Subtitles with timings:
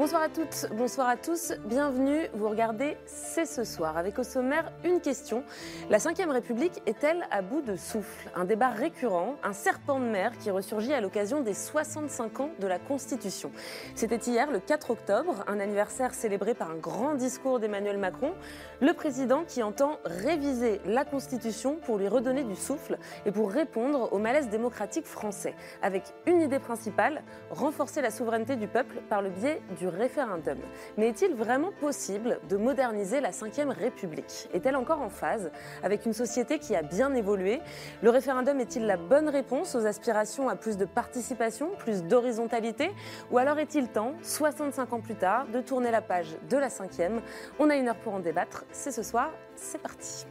[0.00, 2.22] Bonsoir à toutes, bonsoir à tous, bienvenue.
[2.32, 5.44] Vous regardez C'est ce soir avec au sommaire une question.
[5.90, 8.30] La Ve République est-elle à bout de souffle?
[8.34, 12.66] Un débat récurrent, un serpent de mer qui ressurgit à l'occasion des 65 ans de
[12.66, 13.52] la Constitution.
[13.94, 18.32] C'était hier, le 4 octobre, un anniversaire célébré par un grand discours d'Emmanuel Macron,
[18.80, 22.96] le président qui entend réviser la Constitution pour lui redonner du souffle
[23.26, 28.66] et pour répondre au malaise démocratique français, avec une idée principale, renforcer la souveraineté du
[28.66, 30.58] peuple par le biais du référendum.
[30.96, 34.48] Mais est-il vraiment possible de moderniser la Ve République?
[34.54, 35.50] Est-elle encore en phase
[35.82, 37.60] avec une société qui a bien évolué?
[38.02, 42.90] Le référendum est-il la bonne réponse aux aspirations à plus de participation, plus d'horizontalité?
[43.30, 47.20] Ou alors est-il temps, 65 ans plus tard, de tourner la page de la cinquième
[47.58, 48.64] On a une heure pour en débattre.
[48.72, 50.26] C'est ce soir, c'est parti.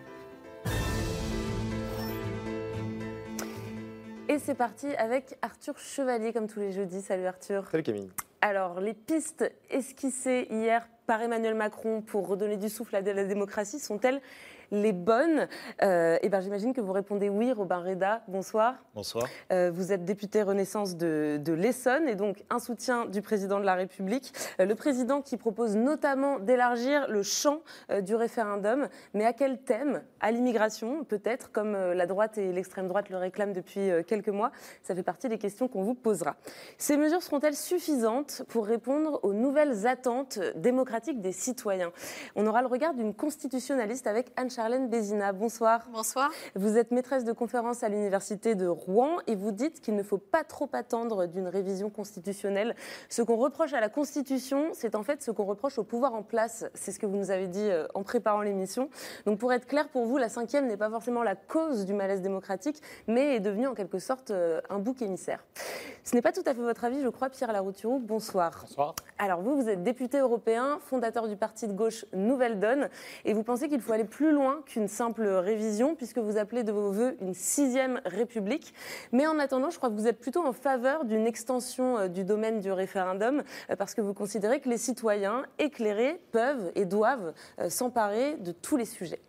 [4.31, 7.01] Et c'est parti avec Arthur Chevalier, comme tous les jeudis.
[7.01, 7.67] Salut Arthur.
[7.71, 8.11] Salut Camille.
[8.41, 13.79] Alors, les pistes esquissées hier par Emmanuel Macron pour redonner du souffle à la démocratie
[13.79, 14.21] sont-elles
[14.71, 15.47] les bonnes
[15.81, 18.21] euh, Eh bien, j'imagine que vous répondez oui, Robin Reda.
[18.27, 18.75] Bonsoir.
[18.93, 19.27] Bonsoir.
[19.51, 23.75] Euh, vous êtes député Renaissance de, l'Essonne et donc un soutien du président de la
[23.75, 24.33] République.
[24.59, 27.61] Euh, le président qui propose notamment d'élargir le champ
[28.01, 28.87] du référendum.
[29.13, 30.03] Mais à quel thème?
[30.19, 34.51] À l'immigration, peut-être, comme la droite et l'extrême droite le réclament depuis quelques mois.
[34.83, 36.35] Ça fait partie des questions qu'on vous posera.
[36.77, 41.91] Ces mesures seront-elles suffisantes pour répondre aux nouvelles attentes démocratiques des citoyens?
[42.35, 45.31] On aura le regard d'une constitutionnaliste avec Anne Charlène Bézina.
[45.31, 45.87] Bonsoir.
[45.89, 46.29] Bonsoir.
[46.53, 50.17] Vous êtes maîtresse de conférence à l'Université de Rouen et vous dites qu'il ne faut
[50.17, 52.75] pas trop attendre d'une révision constitutionnelle.
[53.07, 56.23] Ce qu'on reproche à la Constitution, c'est en fait ce qu'on reproche au pouvoir en
[56.23, 56.65] place.
[56.73, 58.89] C'est ce que vous nous avez dit euh, en préparant l'émission.
[59.25, 62.21] Donc pour être clair pour vous, la cinquième n'est pas forcément la cause du malaise
[62.21, 65.45] démocratique, mais est devenue en quelque sorte euh, un bouc émissaire.
[66.03, 67.99] Ce n'est pas tout à fait votre avis, je crois, Pierre Larouturou.
[67.99, 68.65] Bonsoir.
[68.67, 68.95] Bonsoir.
[69.19, 72.89] Alors vous, vous êtes député européen, fondateur du parti de gauche Nouvelle Donne,
[73.23, 76.71] et vous pensez qu'il faut aller plus loin qu'une simple révision, puisque vous appelez de
[76.71, 78.73] vos voeux une sixième république.
[79.11, 82.23] Mais en attendant, je crois que vous êtes plutôt en faveur d'une extension euh, du
[82.23, 87.33] domaine du référendum, euh, parce que vous considérez que les citoyens éclairés peuvent et doivent
[87.59, 89.21] euh, s'emparer de tous les sujets.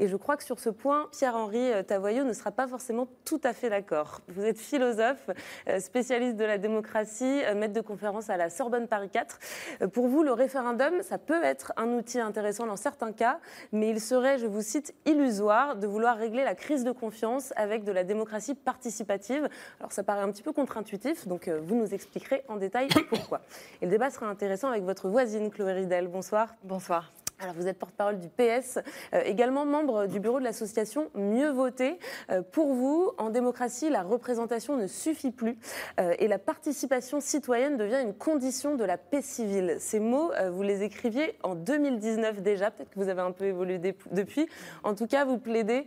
[0.00, 3.52] Et je crois que sur ce point, Pierre-Henri Tavoyot ne sera pas forcément tout à
[3.52, 4.20] fait d'accord.
[4.28, 5.28] Vous êtes philosophe,
[5.80, 9.40] spécialiste de la démocratie, maître de conférence à la Sorbonne Paris 4.
[9.92, 13.40] Pour vous, le référendum, ça peut être un outil intéressant dans certains cas,
[13.72, 17.84] mais il serait, je vous cite, illusoire de vouloir régler la crise de confiance avec
[17.84, 19.48] de la démocratie participative.
[19.80, 23.40] Alors ça paraît un petit peu contre-intuitif, donc euh, vous nous expliquerez en détail pourquoi.
[23.80, 26.08] Et le débat sera intéressant avec votre voisine Chloé Ridel.
[26.08, 26.54] Bonsoir.
[26.62, 27.12] Bonsoir.
[27.40, 28.80] Alors vous êtes porte-parole du PS,
[29.14, 32.00] euh, également membre du bureau de l'association Mieux voter.
[32.30, 35.56] Euh, pour vous, en démocratie, la représentation ne suffit plus
[36.00, 39.76] euh, et la participation citoyenne devient une condition de la paix civile.
[39.78, 43.78] Ces mots, vous les écriviez en 2019 déjà, peut-être que vous avez un peu évolué
[43.78, 44.48] depuis.
[44.82, 45.86] En tout cas, vous plaidez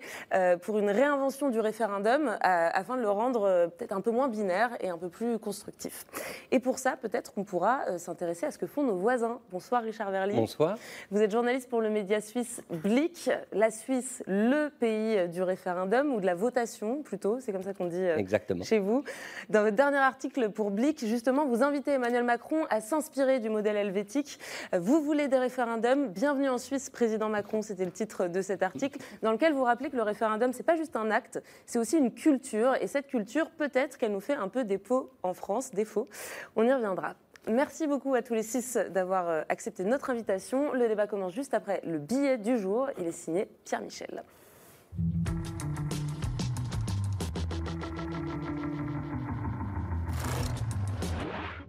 [0.61, 4.89] pour une réinvention du référendum afin de le rendre peut-être un peu moins binaire et
[4.89, 6.05] un peu plus constructif.
[6.51, 9.39] Et pour ça, peut-être qu'on pourra s'intéresser à ce que font nos voisins.
[9.51, 10.35] Bonsoir Richard Verly.
[10.35, 10.77] Bonsoir.
[11.09, 13.27] Vous êtes journaliste pour le média suisse Blick.
[13.51, 17.87] La Suisse, le pays du référendum, ou de la votation plutôt, c'est comme ça qu'on
[17.87, 18.63] dit euh, Exactement.
[18.63, 19.03] chez vous.
[19.49, 23.75] Dans votre dernier article pour Blick, justement, vous invitez Emmanuel Macron à s'inspirer du modèle
[23.75, 24.37] helvétique.
[24.71, 28.99] Vous voulez des référendums Bienvenue en Suisse, président Macron, c'était le titre de cet article,
[29.23, 32.13] dans lequel vous rappelez que le référendum, c'est pas juste un acte, c'est aussi une
[32.13, 32.75] culture.
[32.81, 36.07] Et cette culture, peut-être qu'elle nous fait un peu défaut en France, défaut.
[36.55, 37.15] On y reviendra.
[37.47, 40.73] Merci beaucoup à tous les six d'avoir euh, accepté notre invitation.
[40.73, 42.89] Le débat commence juste après le billet du jour.
[42.99, 44.23] Il est signé Pierre Michel.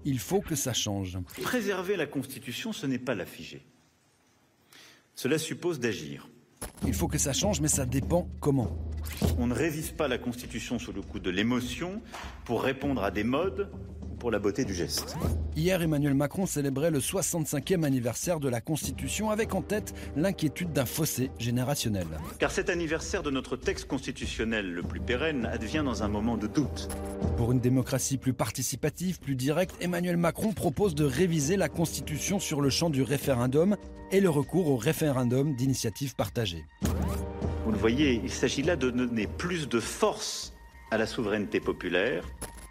[0.05, 1.19] Il faut que ça change.
[1.43, 3.65] Préserver la Constitution, ce n'est pas la figer.
[5.15, 6.29] Cela suppose d'agir.
[6.85, 8.77] Il faut que ça change, mais ça dépend comment.
[9.39, 12.03] On ne révise pas la Constitution sous le coup de l'émotion
[12.45, 13.71] pour répondre à des modes
[14.23, 15.17] pour la beauté du geste.
[15.57, 20.85] Hier, Emmanuel Macron célébrait le 65e anniversaire de la Constitution avec en tête l'inquiétude d'un
[20.85, 22.07] fossé générationnel.
[22.39, 26.47] Car cet anniversaire de notre texte constitutionnel le plus pérenne advient dans un moment de
[26.47, 26.89] doute.
[27.37, 32.61] Pour une démocratie plus participative, plus directe, Emmanuel Macron propose de réviser la Constitution sur
[32.61, 33.77] le champ du référendum
[34.13, 36.65] et le recours au référendum d'initiative partagée.
[37.65, 40.53] Vous le voyez, il s'agit là de donner plus de force
[40.93, 42.23] à la souveraineté populaire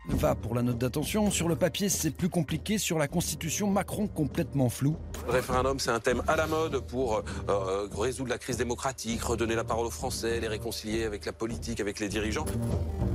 [0.08, 1.30] Va pour la note d'attention.
[1.30, 2.80] Sur le papier, c'est plus compliqué.
[2.80, 4.96] Sur la Constitution, Macron complètement flou.
[5.28, 9.56] Le référendum, c'est un thème à la mode pour euh, résoudre la crise démocratique, redonner
[9.56, 12.46] la parole aux Français, les réconcilier avec la politique, avec les dirigeants.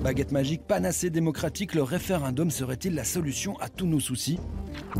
[0.04, 4.38] Baguette magique, panacée démocratique, le référendum serait-il la solution à tous nos soucis?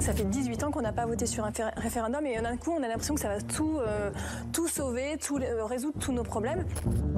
[0.01, 2.83] Ça fait 18 ans qu'on n'a pas voté sur un référendum et d'un coup, on
[2.83, 4.11] a l'impression que ça va tout, euh,
[4.53, 6.67] tout sauver, tout, euh, résoudre tous nos problèmes.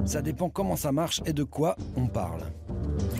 [0.05, 2.41] Ça dépend comment ça marche et de quoi on parle.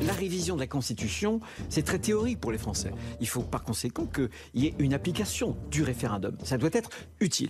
[0.06, 1.39] La révision de la Constitution,
[1.70, 2.92] c'est très théorique pour les Français.
[3.20, 6.38] Il faut par conséquent qu'il y ait une application du référendum.
[6.44, 6.90] Ça doit être
[7.20, 7.50] utile.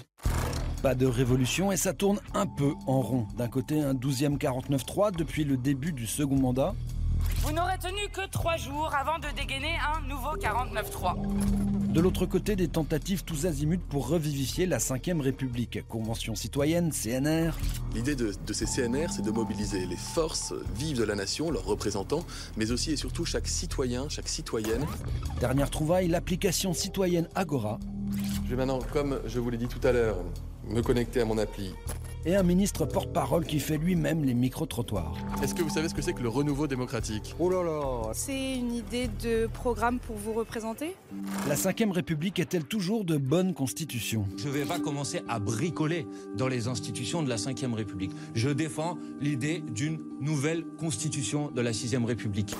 [0.81, 3.27] Pas de révolution et ça tourne un peu en rond.
[3.37, 6.73] D'un côté, un 12e 49-3 depuis le début du second mandat.
[7.41, 11.15] Vous n'aurez tenu que trois jours avant de dégainer un nouveau 49-3.
[11.91, 15.87] De l'autre côté, des tentatives tous azimuts pour revivifier la Ve République.
[15.87, 17.57] Convention citoyenne, CNR.
[17.95, 21.65] L'idée de, de, ces CNR, c'est de mobiliser les forces vives de la nation, leurs
[21.65, 22.23] représentants,
[22.57, 24.85] mais aussi et surtout chaque citoyen, chaque citoyenne.
[25.39, 27.79] Dernière trouvaille, l'application citoyenne Agora.
[28.45, 30.17] Je vais maintenant, comme je vous l'ai dit tout à l'heure,
[30.67, 31.73] me connecter à mon appli
[32.25, 35.15] et un ministre porte-parole qui fait lui-même les micro-trottoirs.
[35.41, 37.35] Est-ce que vous savez ce que c'est que le renouveau démocratique?
[37.39, 40.95] Oh là là C'est une idée de programme pour vous représenter?
[41.47, 44.25] La Ve République est-elle toujours de bonne constitution?
[44.37, 48.11] Je ne vais pas commencer à bricoler dans les institutions de la Ve République.
[48.33, 52.55] Je défends l'idée d'une nouvelle constitution de la Sixième République.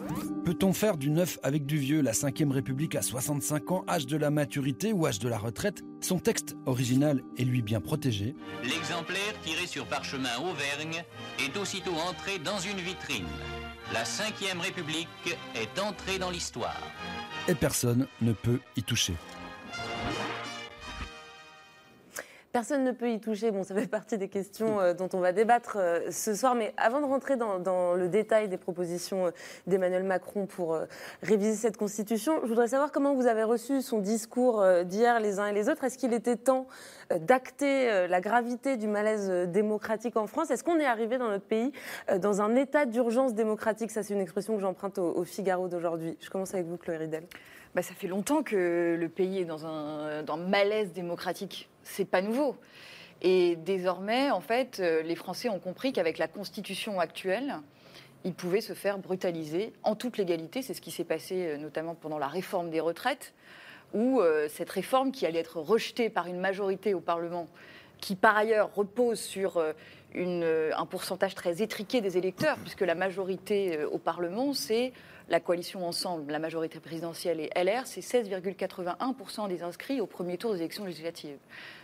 [0.45, 2.01] Peut-on faire du neuf avec du vieux?
[2.01, 5.83] La Ve République à 65 ans, âge de la maturité ou âge de la retraite?
[6.01, 8.35] Son texte original est lui bien protégé.
[8.63, 9.33] L'exemplaire
[9.66, 11.04] sur parchemin Auvergne
[11.40, 13.28] est aussitôt entré dans une vitrine.
[13.94, 15.07] La Ve République
[15.56, 16.80] est entrée dans l'histoire.
[17.48, 19.13] Et personne ne peut y toucher.
[22.51, 23.51] Personne ne peut y toucher.
[23.51, 26.56] Bon, ça fait partie des questions euh, dont on va débattre euh, ce soir.
[26.56, 29.31] Mais avant de rentrer dans, le détail des propositions euh,
[29.68, 30.80] d'Emmanuel Macron pour
[31.22, 35.46] réviser cette Constitution, je voudrais savoir comment vous avez reçu son discours d'hier les uns
[35.46, 35.84] et les autres.
[35.84, 36.66] Est-ce qu'il était temps
[37.12, 40.50] d'acter la gravité du malaise démocratique en France?
[40.50, 41.72] Est-ce qu'on est arrivé dans notre pays
[42.18, 43.92] dans un état d'urgence démocratique?
[43.92, 46.18] Ça, c'est une expression que j'emprunte au, Figaro d'aujourd'hui.
[46.19, 47.24] Je commence avec vous, Chloé Ridel.
[47.75, 52.06] Bah, ça fait longtemps que le pays est dans un, dans un malaise démocratique c'est
[52.06, 52.56] pas nouveau.
[53.21, 57.56] Et désormais, en fait, euh, les Français ont compris qu'avec la Constitution actuelle,
[58.24, 60.62] ils pouvaient se faire brutaliser en toute légalité.
[60.62, 63.33] C'est ce qui s'est passé euh, notamment pendant la réforme des retraites,
[63.94, 67.47] où euh, cette réforme qui allait être rejetée par une majorité au Parlement,
[68.00, 69.62] qui par ailleurs repose sur
[70.15, 74.94] un pourcentage très étriqué des électeurs, puisque la majorité au Parlement, c'est
[75.30, 80.54] la coalition Ensemble, la majorité présidentielle et LR, c'est 16,81% des inscrits au premier tour
[80.54, 81.38] des élections législatives.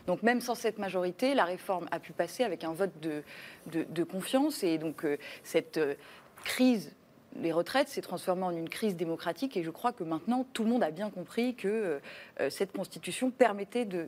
[0.08, 4.64] Donc même sans cette majorité, la réforme a pu passer avec un vote de, confiance
[4.64, 5.96] et donc euh, cette euh,
[6.44, 6.92] crise
[7.42, 10.70] les retraites s'est transformée en une crise démocratique et je crois que maintenant tout le
[10.70, 12.00] monde a bien compris que
[12.40, 14.08] euh, cette constitution permettait de,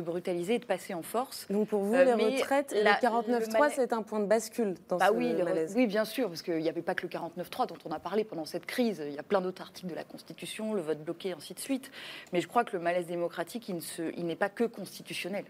[0.00, 1.46] brutaliser et de passer en force.
[1.50, 4.96] Donc pour vous, euh, les retraites et le 49.3, c'est un point de bascule dans
[4.96, 5.34] bah ce oui,
[5.74, 8.24] Oui, bien sûr, parce qu'il n'y avait pas que le 49.3 dont on a parlé
[8.24, 9.02] pendant cette crise.
[9.06, 11.90] Il y a plein d'autres articles de la Constitution, le vote bloqué, ainsi de suite.
[12.32, 15.44] Mais je crois que le malaise démocratique, il n'est pas que constitutionnel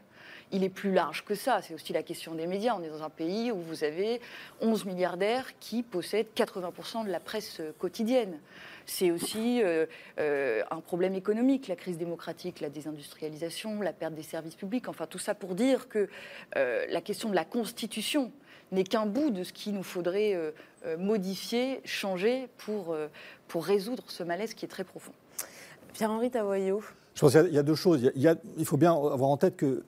[0.53, 1.61] il est plus large que ça.
[1.63, 2.75] C'est aussi la question des médias.
[2.77, 4.21] On est dans un pays où vous avez
[4.61, 8.39] 11 milliardaires qui possèdent 80% de la presse quotidienne.
[8.87, 9.87] C'est aussi euh,
[10.19, 14.89] euh, un problème économique, la crise démocratique, la désindustrialisation, la perte des services publics.
[14.89, 16.09] Enfin, tout ça pour dire que
[16.57, 18.33] euh, la question de la Constitution
[18.73, 20.39] n'est qu'un bout de ce qu'il nous faudrait
[20.97, 22.97] modifier, changer pour,
[23.49, 25.11] pour résoudre ce malaise qui est très profond.
[25.93, 26.81] Pierre-Henri Tavoyot.
[27.17, 28.13] Je pense qu'il y a deux choses.
[28.15, 29.83] Il, il, faut bien avoir en tête que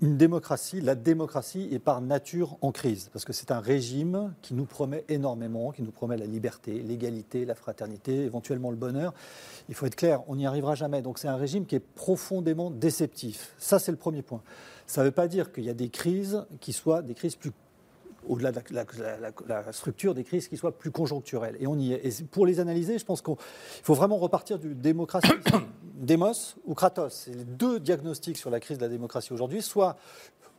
[0.00, 4.54] une démocratie, la démocratie est par nature en crise, parce que c'est un régime qui
[4.54, 9.14] nous promet énormément, qui nous promet la liberté, l'égalité, la fraternité, éventuellement le bonheur.
[9.68, 11.02] Il faut être clair, on n'y arrivera jamais.
[11.02, 13.54] Donc c'est un régime qui est profondément déceptif.
[13.58, 14.42] Ça, c'est le premier point.
[14.86, 17.52] Ça ne veut pas dire qu'il y a des crises qui soient des crises plus
[18.28, 18.60] au-delà de
[19.46, 21.56] la, structure des crises qui soient plus conjoncturelles.
[21.60, 23.34] Et pour les analyser, je pense qu'il
[23.82, 25.28] faut vraiment repartir du démocratie,
[25.94, 27.12] démos ou kratos.
[27.12, 29.62] C'est les deux diagnostics sur la crise de la démocratie aujourd'hui.
[29.62, 29.96] Soit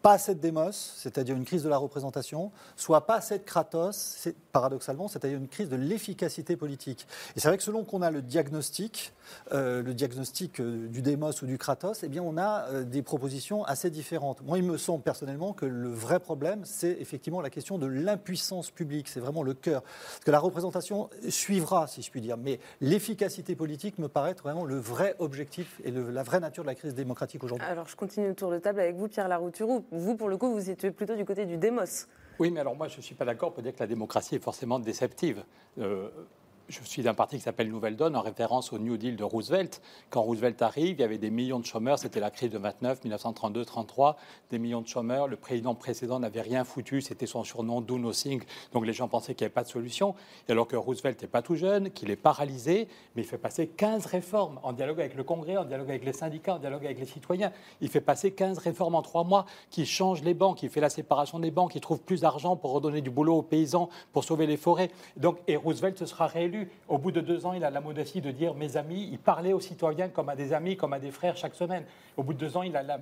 [0.06, 5.40] pas de démos, c'est-à-dire une crise de la représentation, soit pas de kratos, paradoxalement, c'est-à-dire
[5.40, 7.08] une crise de l'efficacité politique.
[7.36, 9.14] Et c'est vrai que selon qu'on a le diagnostic,
[9.52, 13.02] euh, le diagnostic euh, du démos ou du kratos, eh bien on a euh, des
[13.02, 14.44] propositions assez différentes.
[14.44, 18.70] Moi, il me semble personnellement que le vrai problème, c'est effectivement la question de l'impuissance
[18.70, 19.08] publique.
[19.08, 19.82] C'est vraiment le cœur.
[19.82, 24.44] Parce que la représentation suivra, si je puis dire, mais l'efficacité politique me paraît être
[24.44, 27.66] vraiment le vrai objectif et la vraie nature de la crise démocratique aujourd'hui.
[27.68, 29.84] Alors, je continue le tour de table avec vous, Pierre Larouturou.
[29.96, 32.08] Vous, pour le coup, vous êtes plutôt du côté du démos.
[32.40, 34.44] Oui, mais alors moi, je ne suis pas d'accord pour dire que la démocratie est
[34.44, 35.44] forcément déceptive.
[35.80, 36.10] Euh,
[36.68, 39.82] je suis d'un parti qui s'appelle Nouvelle Donne, en référence au New Deal de Roosevelt.
[40.10, 43.04] Quand Roosevelt arrive, il y avait des millions de chômeurs, c'était la crise de 29,
[43.04, 44.18] 1932, 33,
[44.50, 45.28] des millions de chômeurs.
[45.28, 48.42] Le président précédent n'avait rien foutu, c'était son surnom, Do Nothing.
[48.74, 50.16] Donc les gens pensaient qu'il n'y avait pas de solution.
[50.48, 53.68] Et alors que Roosevelt n'est pas tout jeune, qu'il est paralysé, mais il fait passer
[53.68, 57.00] 15 réformes en dialogue avec le Congrès, en dialogue avec les syndicats, en dialogue avec
[57.00, 57.52] les citoyens.
[57.82, 60.90] Il fait passer 15 réformes en trois mois qui changent les banques, qui fait la
[60.90, 64.48] séparation des banques, qui trouve plus d'argent pour redonner du boulot aux paysans, pour sauver
[64.48, 64.90] les forêts.
[65.18, 66.55] Donc, et Roosevelt se sera réélu
[66.88, 69.10] au bout de deux ans, il a la modestie de dire mes amis.
[69.12, 71.86] Il parlait aux citoyens comme à des amis, comme à des frères chaque semaine.
[72.18, 73.00] Au bout de deux ans, il a la,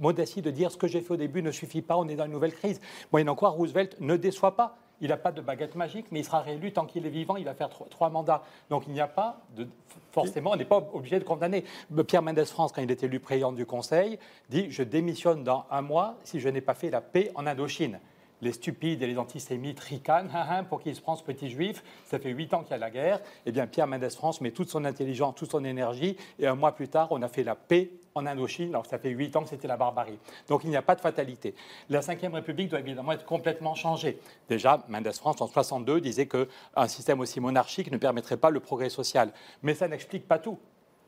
[0.00, 2.26] modestie de dire ce que j'ai fait au début ne suffit pas, on est dans
[2.26, 2.80] une nouvelle crise.
[3.12, 4.76] Moyennant quoi, Roosevelt ne déçoit pas.
[5.00, 7.36] Il n'a pas de baguette magique, mais il sera réélu tant qu'il est vivant.
[7.36, 8.42] Il va faire trois, mandats.
[8.70, 9.66] Donc il n'y a pas de.
[10.12, 11.64] Forcément, on n'est pas obligé de condamner.
[12.06, 15.82] Pierre Mendès France, quand il est élu président du Conseil, dit Je démissionne dans un
[15.82, 17.98] mois si je n'ai pas fait la paix en Indochine
[18.44, 21.82] les stupides et les antisémites ricanent hein, hein, pour qu'il se prend ce petit juif.
[22.04, 23.20] Ça fait huit ans qu'il y a la guerre.
[23.46, 26.16] Eh bien, Pierre Mendès France met toute son intelligence, toute son énergie.
[26.38, 28.68] Et un mois plus tard, on a fait la paix en Indochine.
[28.68, 30.18] Alors, ça fait huit ans que c'était la barbarie.
[30.48, 31.54] Donc, il n'y a pas de fatalité.
[31.88, 34.20] La Ve République doit évidemment être complètement changée.
[34.48, 38.90] Déjà, Mendès France, en 62, disait qu'un système aussi monarchique ne permettrait pas le progrès
[38.90, 39.32] social.
[39.62, 40.58] Mais ça n'explique pas tout.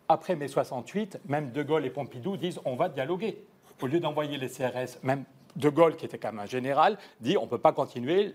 [0.09, 3.45] Après mai 68, même De Gaulle et Pompidou disent on va dialoguer.
[3.83, 5.25] Au lieu d'envoyer les CRS, même
[5.57, 8.35] de Gaulle, qui était quand même un général, dit on ne peut pas continuer,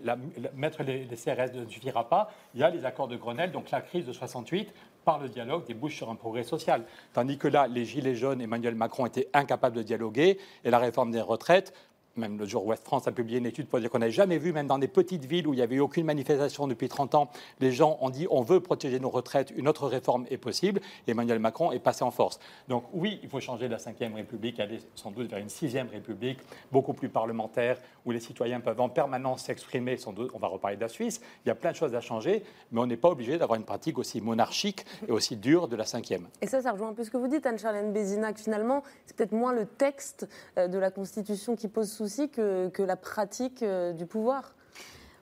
[0.54, 2.30] mettre les, CRS ne suffira pas.
[2.54, 4.72] Il y a les accords de Grenelle, donc la crise de 68,
[5.04, 6.84] par le dialogue, débouche sur un progrès social.
[7.12, 11.10] Tandis que là, les Gilets jaunes, Emmanuel Macron étaient incapables de dialoguer, et la réforme
[11.10, 11.74] des retraites,
[12.16, 14.52] même le jour Ouest France a publié une étude pour dire qu'on n'avait jamais vu,
[14.52, 17.30] même dans des petites villes où il n'y avait eu aucune manifestation depuis 30 ans,
[17.60, 20.80] les gens ont dit on veut protéger nos retraites, une autre réforme est possible.
[21.06, 22.38] Emmanuel Macron est passé en force.
[22.68, 26.38] Donc oui, il faut changer la Ve République, aller sans doute vers une Sixième République,
[26.70, 29.96] beaucoup plus parlementaire, où les citoyens peuvent en permanence s'exprimer.
[30.06, 31.20] On va reparler de la Suisse.
[31.44, 33.64] Il y a plein de choses à changer, mais on n'est pas obligé d'avoir une
[33.64, 36.28] pratique aussi monarchique et aussi dure de la Cinquième.
[36.40, 38.38] Et ça, ça rejoint un peu ce que vous dites, Anne-Charlène Bézinac.
[38.38, 40.28] Finalement, c'est peut-être moins le texte
[40.58, 44.54] euh, de la Constitution qui pose que la pratique euh, du pouvoir.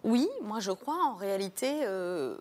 [0.05, 2.37] Oui, moi je crois en réalité euh,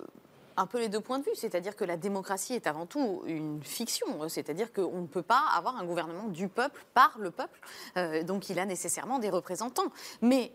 [0.58, 1.36] un peu les deux points de vue.
[1.36, 4.28] C'est-à-dire que la démocratie est avant tout une fiction.
[4.30, 7.60] C'est-à-dire qu'on ne peut pas avoir un gouvernement du peuple par le peuple.
[7.98, 9.92] Euh, donc il a nécessairement des représentants.
[10.22, 10.52] Mais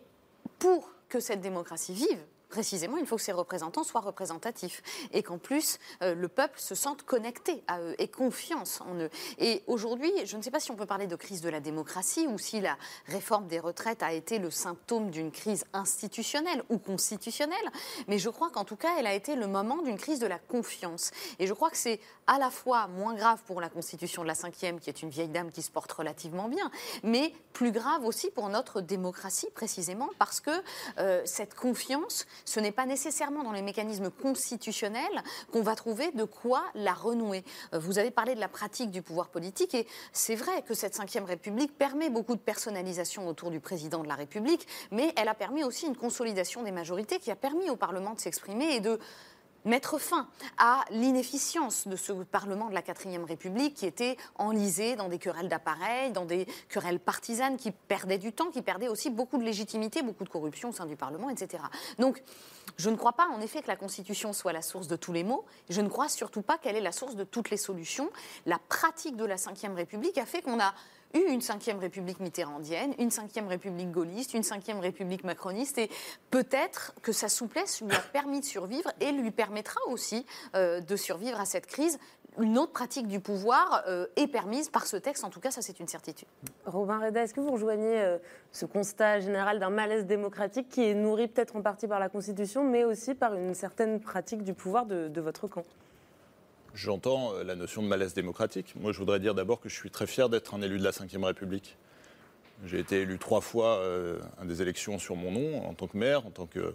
[0.59, 2.23] pour que cette démocratie vive,
[2.55, 4.81] précisément, il faut que ces représentants soient représentatifs
[5.11, 9.09] et qu'en plus, euh, le peuple se sente connecté à eux et confiance en eux.
[9.39, 12.27] Et aujourd'hui, je ne sais pas si on peut parler de crise de la démocratie
[12.27, 17.69] ou si la réforme des retraites a été le symptôme d'une crise institutionnelle ou constitutionnelle,
[18.07, 20.39] mais je crois qu'en tout cas, elle a été le moment d'une crise de la
[20.39, 21.11] confiance.
[21.39, 24.35] Et je crois que c'est à la fois moins grave pour la Constitution de la
[24.35, 26.71] cinquième, qui est une vieille dame qui se porte relativement bien,
[27.03, 30.51] mais plus grave aussi pour notre démocratie, précisément parce que
[30.99, 36.23] euh, cette confiance, ce n'est pas nécessairement dans les mécanismes constitutionnels qu'on va trouver de
[36.23, 37.43] quoi la renouer.
[37.73, 40.95] Euh, vous avez parlé de la pratique du pouvoir politique et c'est vrai que cette
[40.95, 45.33] Ve République permet beaucoup de personnalisation autour du président de la République, mais elle a
[45.33, 48.99] permis aussi une consolidation des majorités qui a permis au Parlement de s'exprimer et de
[49.65, 55.09] mettre fin à l'inefficience de ce Parlement de la quatrième République qui était enlisé dans
[55.09, 59.37] des querelles d'appareils, dans des querelles partisanes qui perdaient du temps, qui perdaient aussi beaucoup
[59.37, 61.63] de légitimité, beaucoup de corruption au sein du Parlement, etc.
[61.99, 62.21] Donc,
[62.77, 65.23] je ne crois pas en effet que la Constitution soit la source de tous les
[65.23, 65.45] maux.
[65.69, 68.09] Je ne crois surtout pas qu'elle est la source de toutes les solutions.
[68.45, 70.73] La pratique de la Ve République a fait qu'on a
[71.19, 75.89] eu une cinquième république mitterrandienne, une cinquième république gaulliste, une cinquième république macroniste, et
[76.31, 80.95] peut-être que sa souplesse lui a permis de survivre et lui permettra aussi euh, de
[80.95, 81.99] survivre à cette crise.
[82.37, 85.61] Une autre pratique du pouvoir euh, est permise par ce texte, en tout cas, ça
[85.61, 86.27] c'est une certitude.
[86.65, 88.17] Robin Reda, est-ce que vous rejoignez euh,
[88.51, 92.69] ce constat général d'un malaise démocratique qui est nourri peut-être en partie par la Constitution,
[92.69, 95.63] mais aussi par une certaine pratique du pouvoir de votre camp?
[96.75, 98.73] J'entends euh, la notion de malaise démocratique.
[98.75, 100.91] Moi, je voudrais dire d'abord que je suis très fier d'être un élu de la
[100.91, 101.77] Ve République.
[102.65, 105.97] J'ai été élu trois fois euh, à des élections sur mon nom, en tant que
[105.97, 106.73] maire, en tant que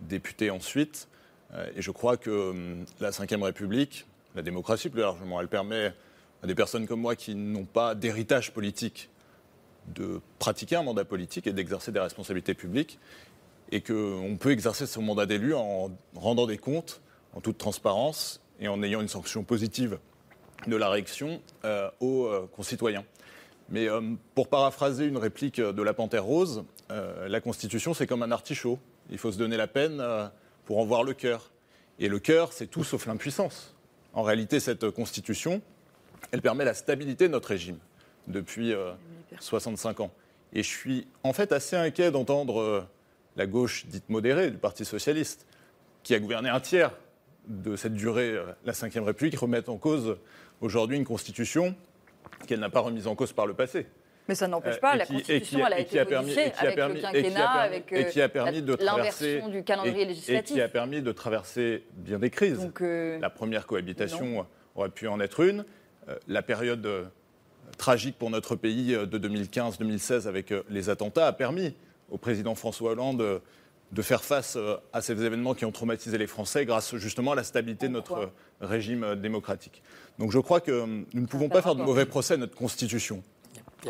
[0.00, 1.06] député ensuite.
[1.54, 5.94] Euh, et je crois que la Ve République, la démocratie plus largement, elle permet
[6.42, 9.10] à des personnes comme moi qui n'ont pas d'héritage politique
[9.86, 12.98] de pratiquer un mandat politique et d'exercer des responsabilités publiques,
[13.70, 17.00] et qu'on peut exercer son mandat d'élu en rendant des comptes
[17.32, 19.98] en toute transparence et en ayant une sanction positive
[20.66, 23.04] de la réaction euh, aux euh, concitoyens.
[23.68, 24.00] Mais euh,
[24.34, 28.78] pour paraphraser une réplique de la Panthère Rose, la Constitution, c'est comme un artichaut.
[29.10, 30.00] Il faut se donner la peine
[30.66, 31.50] pour en voir le cœur.
[31.98, 33.74] Et le cœur, c'est tout sauf l'impuissance.
[34.12, 35.60] En réalité, cette Constitution,
[36.30, 37.78] elle permet la stabilité de notre régime
[38.28, 38.72] depuis
[39.40, 40.12] 65 ans.
[40.52, 42.86] Et je suis en fait assez inquiet d'entendre
[43.34, 45.44] la gauche dite modérée du Parti socialiste,
[46.04, 46.92] qui a gouverné un tiers
[47.46, 50.16] de cette durée, la Ve République, remettre en cause
[50.60, 51.74] aujourd'hui une constitution
[52.46, 53.86] qu'elle n'a pas remise en cause par le passé.
[54.28, 58.06] Mais ça n'empêche pas, la Constitution, elle a été modifiée avec le quinquennat, avec et
[58.08, 60.50] qui a permis de traverser du calendrier législatif.
[60.50, 62.58] Et qui a permis de traverser bien des crises.
[62.58, 65.64] Donc, euh, La première cohabitation aurait pu en être une.
[66.08, 67.04] Euh, la période euh,
[67.78, 71.74] tragique pour notre pays de 2015-2016 avec les attentats a permis
[72.10, 73.40] au président François Hollande
[73.92, 77.34] de faire face euh, à ces événements qui ont traumatisé les Français grâce justement à
[77.34, 79.82] la stabilité de notre régime euh, démocratique.
[80.18, 82.56] Donc je crois que euh, nous ne pouvons pas faire de mauvais procès à notre
[82.56, 83.22] Constitution.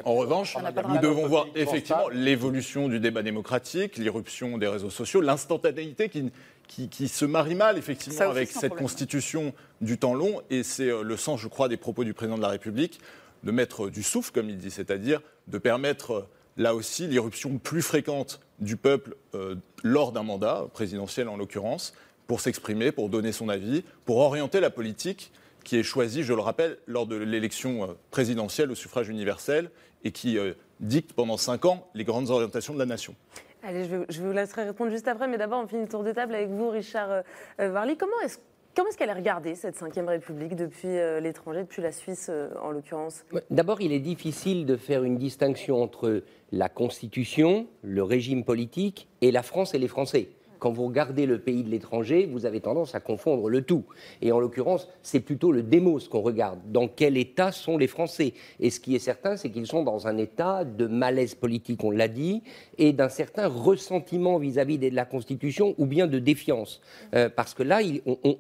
[0.05, 6.11] En revanche, nous devons voir effectivement l'évolution du débat démocratique, l'irruption des réseaux sociaux, l'instantanéité
[6.11, 10.43] qui, qui, se marie mal effectivement avec cette constitution du temps long.
[10.51, 13.01] Et c'est le sens, je crois, des propos du président de la République,
[13.45, 18.41] de mettre du souffle, comme il dit, c'est-à-dire de permettre là aussi l'irruption plus fréquente
[18.61, 21.95] du peuple euh, lors d'un mandat, présidentiel en l'occurrence,
[22.27, 25.33] pour s'exprimer, pour donner son avis, pour orienter la politique
[25.65, 29.71] qui est choisie, je le rappelle, lors de l'élection euh, présidentielle au suffrage universel
[30.05, 33.15] et qui euh, dicte pendant cinq ans les grandes orientations de la nation.
[33.63, 36.35] Allez, je, vous laisserai répondre juste après, mais d'abord on finit le tour de table
[36.35, 37.23] avec vous, Richard
[37.59, 37.97] Varly.
[37.97, 38.39] Comment est-ce
[38.77, 40.89] Comment est-ce qu'elle est regardée, cette Ve République, depuis
[41.23, 42.31] l'étranger, depuis la Suisse
[42.61, 43.25] en l'occurrence?
[43.49, 49.33] D'abord, il est difficile de faire une distinction entre la Constitution, le régime politique et
[49.33, 50.29] la France et les Français.
[50.67, 53.85] Quand vous regardez le pays de l'étranger, vous avez tendance à confondre le tout.
[54.21, 56.59] Et en l'occurrence, c'est plutôt le démos qu'on regarde.
[56.73, 58.35] Dans quel état sont les Français?
[58.59, 61.93] Et ce qui est certain, c'est qu'ils sont dans un état de malaise politique, on
[61.93, 62.43] l'a dit,
[62.79, 66.81] et d'un certain ressentiment vis-à-vis de la Constitution ou bien de défiance.
[67.15, 67.79] Euh, parce que là,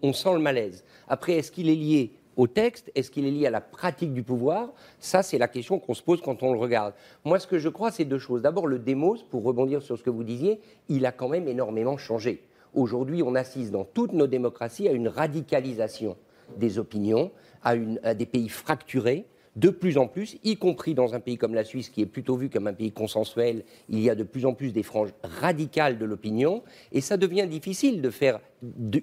[0.03, 0.83] on sent le malaise.
[1.07, 4.23] Après, est-ce qu'il est lié au texte Est-ce qu'il est lié à la pratique du
[4.23, 4.69] pouvoir?
[4.99, 6.95] Ça, c'est la question qu'on se pose quand on le regarde.
[7.25, 8.43] Moi, ce que je crois, c'est deux choses.
[8.43, 11.97] D'abord, le démos, pour rebondir sur ce que vous disiez, il a quand même énormément
[11.97, 12.43] changé.
[12.75, 16.17] Aujourd'hui, on assiste dans toutes nos démocraties à une radicalisation
[16.59, 17.31] des opinions,
[17.65, 19.25] à, à des pays fracturés,
[19.57, 22.37] de plus en plus, y compris dans un pays comme la Suisse, qui est plutôt
[22.37, 25.99] vu comme un pays consensuel, il y a de plus en plus des franges radicales
[25.99, 28.41] de l'opinion, et ça devient difficile de faire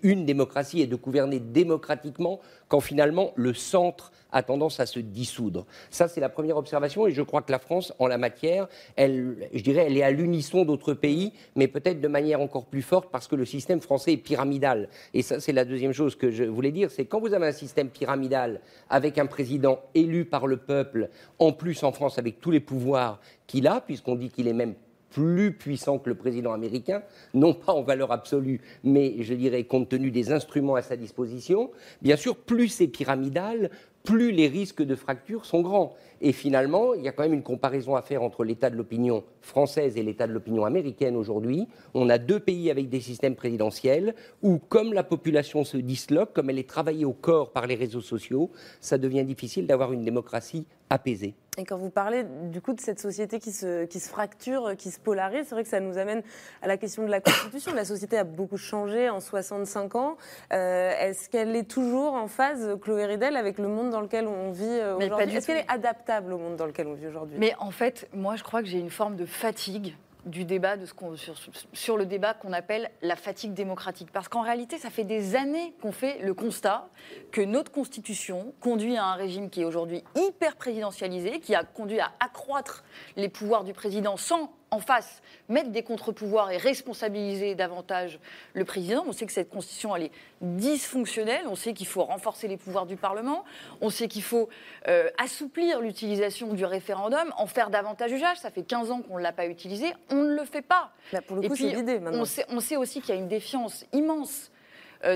[0.03, 5.65] une démocratie et de gouverner démocratiquement quand finalement le centre a tendance à se dissoudre.
[5.89, 8.67] Ça, c'est la première observation, et je crois que la France, en la matière,
[8.97, 12.81] elle, je dirais, elle est à l'unisson d'autres pays, mais peut-être de manière encore plus
[12.81, 14.89] forte parce que le système français est pyramidal.
[15.13, 17.53] Et ça, c'est la deuxième chose que je voulais dire, c'est quand vous avez un
[17.53, 22.51] système pyramidal avec un président élu par le peuple, en plus en France avec tous
[22.51, 24.73] les pouvoirs qu'il a, puisqu'on dit qu'il est même
[25.13, 27.03] plus puissant que le président américain,
[27.35, 31.69] non pas en valeur absolue, mais je dirais compte tenu des instruments à sa disposition.
[32.01, 33.69] Bien sûr, plus c'est pyramidal,
[34.03, 35.95] plus les risques de fracture sont grands.
[36.25, 39.25] Et finalement, il y a quand même une comparaison à faire entre l'état de l'opinion
[39.41, 41.67] française et l'état de l'opinion américaine aujourd'hui.
[41.93, 46.49] On a deux pays avec des systèmes présidentiels où, comme la population se disloque, comme
[46.49, 50.65] elle est travaillée au corps par les réseaux sociaux, ça devient difficile d'avoir une démocratie
[50.89, 51.35] apaisée.
[51.57, 54.89] Et quand vous parlez du coup de cette société qui se, qui se fracture, qui
[54.89, 56.23] se polarise, c'est vrai que ça nous amène
[56.63, 57.73] à la question de la Constitution.
[57.75, 60.17] La société a beaucoup changé en 65 ans.
[60.51, 64.51] Euh, est-ce qu'elle est toujours en phase, Chloé Ridel, avec le monde dans lequel on
[64.51, 65.35] vit euh, aujourd'hui?
[65.35, 68.35] Est-ce qu'elle est adaptable au monde dans lequel on vit aujourd'hui Mais en fait, moi
[68.35, 69.95] je crois que j'ai une forme de fatigue
[70.25, 71.35] du débat, de ce sur,
[71.73, 74.09] sur, le débat qu'on appelle la fatigue démocratique.
[74.11, 76.87] Parce qu'en réalité, ça fait des années qu'on fait le constat
[77.31, 81.99] que notre Constitution conduit à un régime qui est aujourd'hui hyper présidentialisé, qui a conduit
[81.99, 82.83] à accroître
[83.15, 88.19] les pouvoirs du président sans en face mettre des contre-pouvoirs et responsabiliser davantage
[88.53, 89.03] le président.
[89.07, 91.45] On sait que cette constitution, elle est dysfonctionnelle.
[91.47, 93.43] On sait qu'il faut renforcer les pouvoirs du Parlement.
[93.81, 94.49] On sait qu'il faut
[94.87, 98.37] euh, assouplir l'utilisation du référendum, en faire davantage usage.
[98.37, 99.93] Ça fait 15 ans qu'on ne l'a pas utilisé.
[100.09, 100.91] On ne le fait pas.
[101.27, 102.21] pour le coup, c'est l'idée maintenant.
[102.21, 104.51] On sait, on sait aussi qu'il y a une défiance immense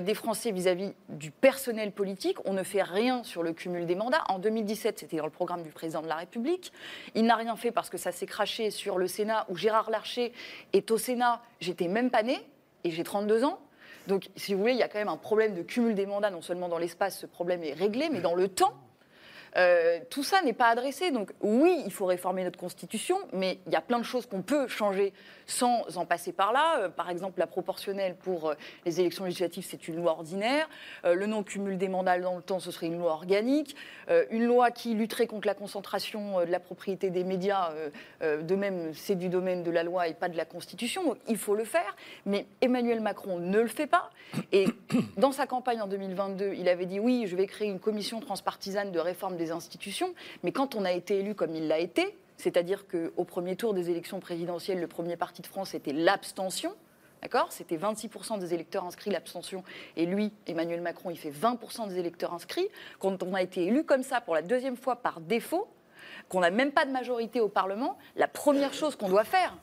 [0.02, 2.38] des Français vis-à-vis du personnel politique.
[2.46, 4.24] On ne fait rien sur le cumul des mandats.
[4.30, 6.74] En 2017, c'était dans le programme du président de la République.
[7.16, 10.34] Il n'a rien fait parce que ça s'est craché sur le Sénat, où Gérard Larcher
[10.74, 11.42] est au Sénat.
[11.60, 12.40] J'étais même pas née
[12.84, 13.60] et j'ai 32 ans.
[14.08, 16.30] Donc, si vous voulez, il y a quand même un problème de cumul des mandats,
[16.30, 18.74] non seulement dans l'espace, ce problème est réglé, mais dans le temps.
[19.56, 21.12] Euh, tout ça n'est pas adressé.
[21.12, 24.42] Donc oui, il faut réformer notre constitution, mais il y a plein de choses qu'on
[24.42, 25.14] peut changer
[25.46, 26.80] sans en passer par là.
[26.80, 28.56] Euh, par exemple, la proportionnelle pour euh,
[28.86, 30.70] les élections législatives, c'est une loi ordinaire.
[31.04, 33.76] Le non-cumul des mandats dans le temps, ce serait une loi organique.
[34.32, 37.72] Une loi qui lutterait contre la concentration de la propriété des médias,
[38.22, 41.04] de même, c'est du domaine de la loi et pas de la Constitution.
[41.04, 41.96] Donc il faut le faire.
[42.26, 44.10] Mais Emmanuel Macron ne le fait pas.
[44.52, 44.68] Et
[45.18, 48.92] dans sa campagne en 2022, il avait dit oui, je vais créer une commission transpartisane
[48.92, 50.14] de réforme des institutions.
[50.44, 53.90] Mais quand on a été élu comme il l'a été, c'est-à-dire qu'au premier tour des
[53.90, 56.74] élections présidentielles, le premier parti de France était l'abstention.
[57.22, 57.52] D'accord?
[57.52, 59.64] C'était 26% des électeurs inscrits, l'abstention.
[59.96, 62.68] Et lui, Emmanuel Macron, il fait 20% des électeurs inscrits.
[63.00, 65.68] Quand on a été élu comme ça pour la deuxième fois par défaut,
[66.30, 69.58] qu'on n'a même pas de majorité au Parlement, la première chose qu'on doit faire,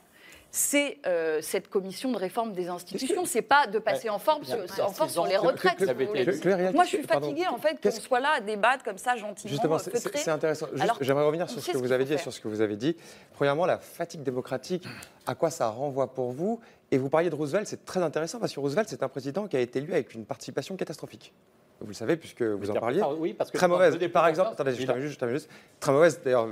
[0.55, 3.25] c'est euh, cette commission de réforme des institutions.
[3.25, 5.77] C'est pas de passer en, forme sur, en force sur les retraites.
[5.79, 6.71] si vous voulez.
[6.71, 9.51] Moi, je suis fatiguée en fait qu'on soit là à débattre comme ça gentiment.
[9.51, 10.67] Justement, c'est- intéressant.
[11.01, 12.95] J'aimerais revenir sur ce que vous avez dit et sur ce que vous avez dit.
[13.33, 14.87] Premièrement, la fatigue démocratique,
[15.27, 16.61] à quoi ça renvoie pour vous?
[16.89, 19.57] Et vous parliez de Roosevelt, c'est très intéressant parce que Roosevelt, c'est un président qui
[19.57, 21.33] a été élu avec une participation catastrophique.
[21.81, 23.01] Vous le savez, puisque vous en parliez.
[23.01, 23.97] pas- oui, parce que très mauvaise.
[24.13, 25.49] Par exemple, attendez, je termine juste.
[25.81, 26.47] Très mauvaise, d'ailleurs,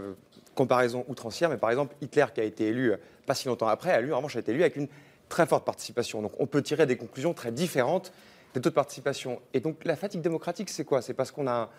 [0.56, 3.92] comparaison outrancière, mais par exemple, Hitler, qui a été élu euh, pas si longtemps après,
[3.92, 4.88] a lui, en revanche, a été élu avec une
[5.30, 6.22] très forte participation.
[6.22, 8.12] Donc on peut tirer des conclusions très différentes
[8.54, 9.42] des taux de participation.
[9.54, 11.02] Et donc la fatigue démocratique, c'est quoi?
[11.02, 11.70] C'est parce qu'on a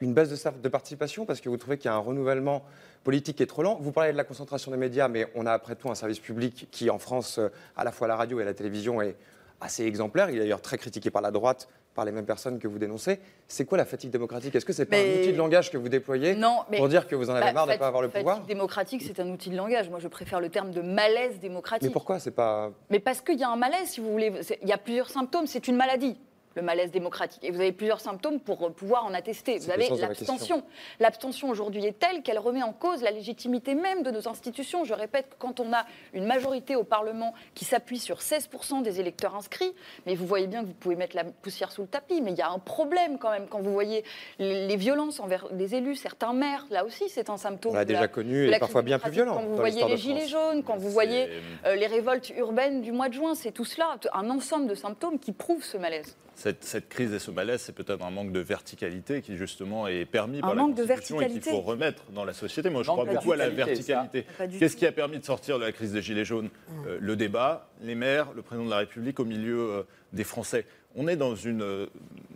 [0.00, 2.64] une baisse de, de participation, parce que vous trouvez qu'il y a un renouvellement
[3.04, 3.78] politique qui est trop lent.
[3.80, 6.68] Vous parlez de la concentration des médias, mais on a après tout un service public
[6.70, 9.16] qui, en France, euh, à la fois la radio et la télévision, est
[9.60, 10.30] assez exemplaire.
[10.30, 13.18] Il est d'ailleurs très critiqué par la droite, par les mêmes personnes que vous dénoncez.
[13.48, 14.54] C'est quoi la fatigue démocratique?
[14.54, 16.88] Est-ce que c'est pas Mais- un outil de langage que vous déployez Non, mais pour
[16.88, 19.02] dire que vous en avez Bah, marre de ne pas avoir le fatigue pouvoir démocratique,
[19.06, 19.90] c'est un outil de langage.
[19.90, 21.88] Moi, je préfère le terme de malaise démocratique.
[21.88, 22.18] Mais pourquoi?
[22.18, 24.32] C'est pas Mais parce qu'il y a un malaise, si vous voulez.
[24.62, 25.46] Il y a plusieurs symptômes.
[25.46, 26.16] C'est une maladie,
[26.54, 27.42] le malaise démocratique.
[27.44, 29.58] Et vous avez plusieurs symptômes pour euh, pouvoir en attester.
[29.58, 30.62] Vous avez l'abstention.
[31.00, 34.84] L'abstention aujourd'hui est telle qu'elle remet en cause la légitimité même de nos institutions.
[34.84, 39.00] Je répète que quand on a une majorité au Parlement qui s'appuie sur 16% des
[39.00, 39.72] électeurs inscrits,
[40.06, 42.38] mais vous voyez bien que vous pouvez mettre la poussière sous le tapis, mais il
[42.38, 44.04] y a un problème quand même quand vous voyez
[44.38, 47.72] les, violences envers les élus, certains maires, là aussi c'est un symptôme.
[47.72, 50.26] On l'a déjà la- connu et parfois bien plus violent Quand vous voyez les gilets
[50.26, 51.28] jaunes, quand vous voyez
[51.66, 55.18] euh, les révoltes urbaines du mois de juin, c'est tout cela, un ensemble de symptômes
[55.18, 56.16] qui prouvent ce malaise.
[56.42, 60.04] Cette, cette crise et ce malaise, c'est peut-être un manque de verticalité qui justement est
[60.04, 62.68] permis par la Constitution et qu'il faut remettre dans la société.
[62.68, 64.26] Moi, je Manque crois beaucoup à la verticalité,
[64.58, 66.50] Qu'est-ce qui a permis de sortir de la crise des Gilets jaunes?
[66.88, 70.66] Euh, Le débat, les maires, le président de la République au milieu euh, des Français.
[70.94, 71.86] On est dans une euh,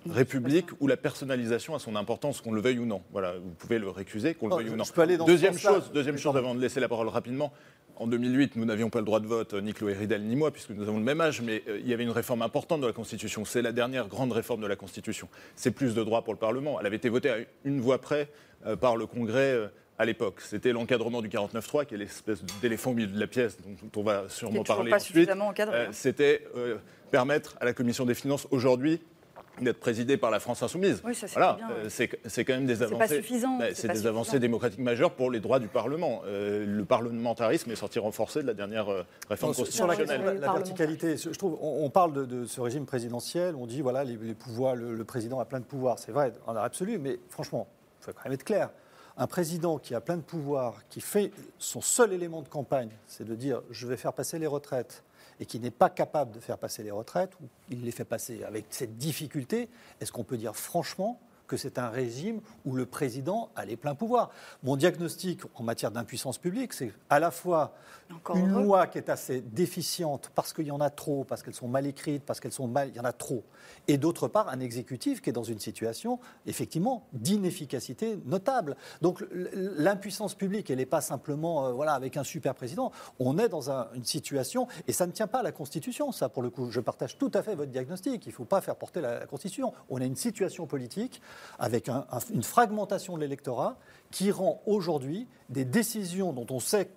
[0.09, 3.03] république où la personnalisation a son importance, qu'on le veuille ou non.
[3.13, 4.85] Voilà, vous pouvez le récuser, qu'on le Oh, veuille ou je non.
[4.95, 7.53] peux aller dans ce deuxième chose, deuxième chose, avant de laisser la parole rapidement.
[7.99, 10.71] En 2008, nous n'avions pas le droit de vote, ni Chloé Ridel ni moi, puisque
[10.71, 12.93] nous avons le même âge, mais euh, il y avait une réforme importante de la
[12.93, 13.45] Constitution.
[13.47, 15.29] C'est la dernière grande réforme de la Constitution.
[15.55, 16.79] C'est plus de droits pour le Parlement.
[16.79, 18.29] Elle avait été votée à une voix près
[18.67, 20.43] euh, par le Congrès euh, à l'époque.
[20.43, 24.05] C'était l'encadrement du 49.3, qui est l'espèce d'éléphant au milieu de la pièce, dont on
[24.05, 25.15] va sûrement parler pas ensuite.
[25.15, 25.93] suffisamment encadré, Euh, hein.
[25.93, 26.77] C'était euh,
[27.11, 29.03] permettre à la Commission des finances aujourd'hui
[29.63, 31.01] d'être présidée par la France insoumise.
[31.03, 31.71] Oui, ça, c'est voilà, bien.
[31.71, 33.17] euh, c'est c'est quand même des C'est pas avancées.
[33.17, 34.09] suffisant, Bah, c'est des suffisant.
[34.11, 36.21] avancées démocratiques majeures pour les droits du Parlement.
[36.27, 39.95] Euh, le parlementarisme est sorti renforcé de la dernière euh, réforme Non, sur- sur la
[39.97, 40.41] constitutionnelle.
[40.41, 43.81] la, la verticalité, je trouve, on, on parle de, de ce régime présidentiel, on dit
[43.81, 46.99] voilà, les, les pouvoirs, le, le président a plein de pouvoirs, c'est vrai, en absolu,
[46.99, 47.67] mais franchement,
[48.03, 48.69] il faut quand même être clair.
[49.17, 53.25] Un président qui a plein de pouvoirs, qui fait son seul élément de campagne, c'est
[53.25, 55.03] de dire je vais faire passer les retraites,
[55.41, 58.43] et qui n'est pas capable de faire passer les retraites, ou il les fait passer
[58.45, 59.69] avec cette difficulté,
[60.01, 63.95] est-ce qu'on peut dire franchement que c'est un régime où le président a les pleins
[63.95, 64.31] pouvoirs?
[64.63, 67.75] Mon diagnostic en matière d'impuissance publique, c'est à la fois
[68.15, 68.63] Encore une heureux.
[68.63, 71.87] loi qui est assez déficiente parce qu'il y en a trop, parce qu'elles sont mal
[71.87, 73.45] écrites, parce qu'elles sont mal, il y en a trop,
[73.89, 78.77] et d'autre part un exécutif qui est dans une situation effectivement d'inefficacité notable.
[79.03, 82.93] Donc l'impuissance publique, elle n'est pas simplement euh, voilà avec un super président.
[83.19, 86.13] On est dans un- une situation et ça ne tient pas à la Constitution.
[86.13, 88.25] Ça, pour le coup, je partage tout à fait votre diagnostic.
[88.27, 89.73] Il ne faut pas faire porter la, la Constitution.
[89.89, 91.21] On a une situation politique
[91.59, 93.79] avec un- un- une fragmentation de l'électorat
[94.11, 96.91] qui rend aujourd'hui des décisions dont on sait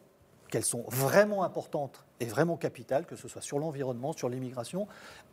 [0.49, 4.87] qu'elles sont vraiment importantes et vraiment capitales, que ce soit sur l'environnement, sur l'immigration,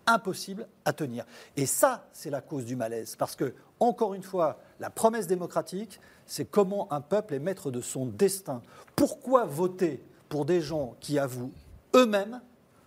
[0.07, 1.25] impossibles à tenir.
[1.57, 3.17] Et ça, c'est la cause du malaise.
[3.17, 7.81] Parce que, encore une fois, la promesse démocratique, c'est comment un peuple est maître de
[7.81, 8.63] son destin.
[8.95, 11.53] Pourquoi voter pour des gens qui avouent
[11.95, 12.41] eux-mêmes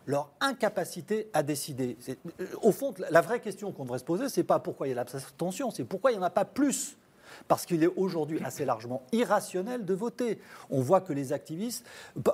[0.05, 1.97] leur incapacité à décider?
[2.39, 4.93] Euh, Au fond, la vraie question qu'on devrait se poser, c'est pas pourquoi il y
[4.93, 6.97] a l'abstention, c'est pourquoi il n'y en a pas plus
[7.47, 10.39] parce qu'il est aujourd'hui assez largement irrationnel de voter.
[10.69, 11.85] On voit que les activistes,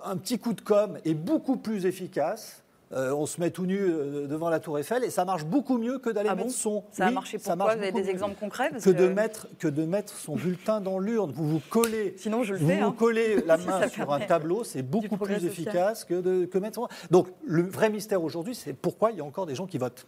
[0.03, 2.61] un petit coup de com est beaucoup plus efficace
[2.93, 5.79] euh, on se met tout nu euh, devant la Tour Eiffel et ça marche beaucoup
[5.79, 6.53] mieux que d'aller Ah mettre bon?
[6.53, 6.83] son.
[6.91, 8.69] Ça a Oui, marché ça pourquoi marche Vous avez des exemples concrets?
[8.69, 11.31] Parce que, de mettre que de mettre son bulletin dans l'urne.
[11.31, 12.13] Vous vous collez.
[12.19, 12.95] Sinon, je le vous fais, vous hein.
[12.97, 15.51] collez la main ça sur un tableau, c'est beaucoup plus social.
[15.51, 16.75] efficace que de que mettre.
[16.75, 19.79] son- Donc le vrai mystère aujourd'hui, c'est pourquoi il y a encore des gens qui
[19.79, 20.05] votent.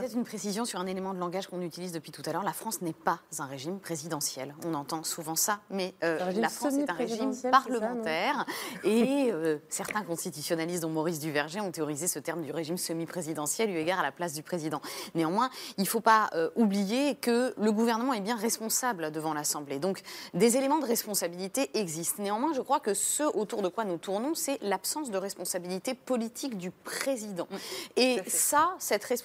[0.00, 2.42] Peut-être une précision sur un élément de langage qu'on utilise depuis tout à l'heure.
[2.42, 4.54] La France n'est pas un régime présidentiel.
[4.64, 8.46] On entend souvent ça, mais euh, la France est un régime ça, parlementaire.
[8.84, 13.76] et euh, certains constitutionnalistes, dont Maurice Duverger, ont théorisé ce terme du régime semi-présidentiel eu
[13.76, 14.80] égard à la place du président.
[15.14, 19.78] Néanmoins, il ne faut pas euh, oublier que le gouvernement est bien responsable devant l'Assemblée.
[19.78, 22.22] Donc, des éléments de responsabilité existent.
[22.22, 26.56] Néanmoins, je crois que ce autour de quoi nous tournons, c'est l'absence de responsabilité politique
[26.56, 27.48] du président.
[27.96, 29.23] Et ça, cette responsabilité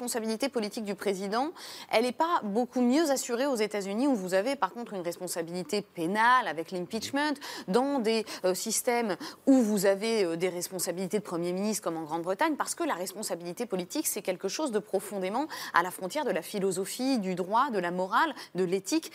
[0.52, 1.52] politique du président,
[1.92, 5.82] elle n'est pas beaucoup mieux assurée aux États-Unis, où vous avez par contre une responsabilité
[5.82, 7.34] pénale avec l'impeachment,
[7.68, 12.04] dans des euh, systèmes où vous avez euh, des responsabilités de Premier ministre, comme en
[12.04, 16.32] Grande-Bretagne, parce que la responsabilité politique, c'est quelque chose de profondément à la frontière de
[16.32, 19.12] la philosophie, du droit, de la morale, de l'éthique.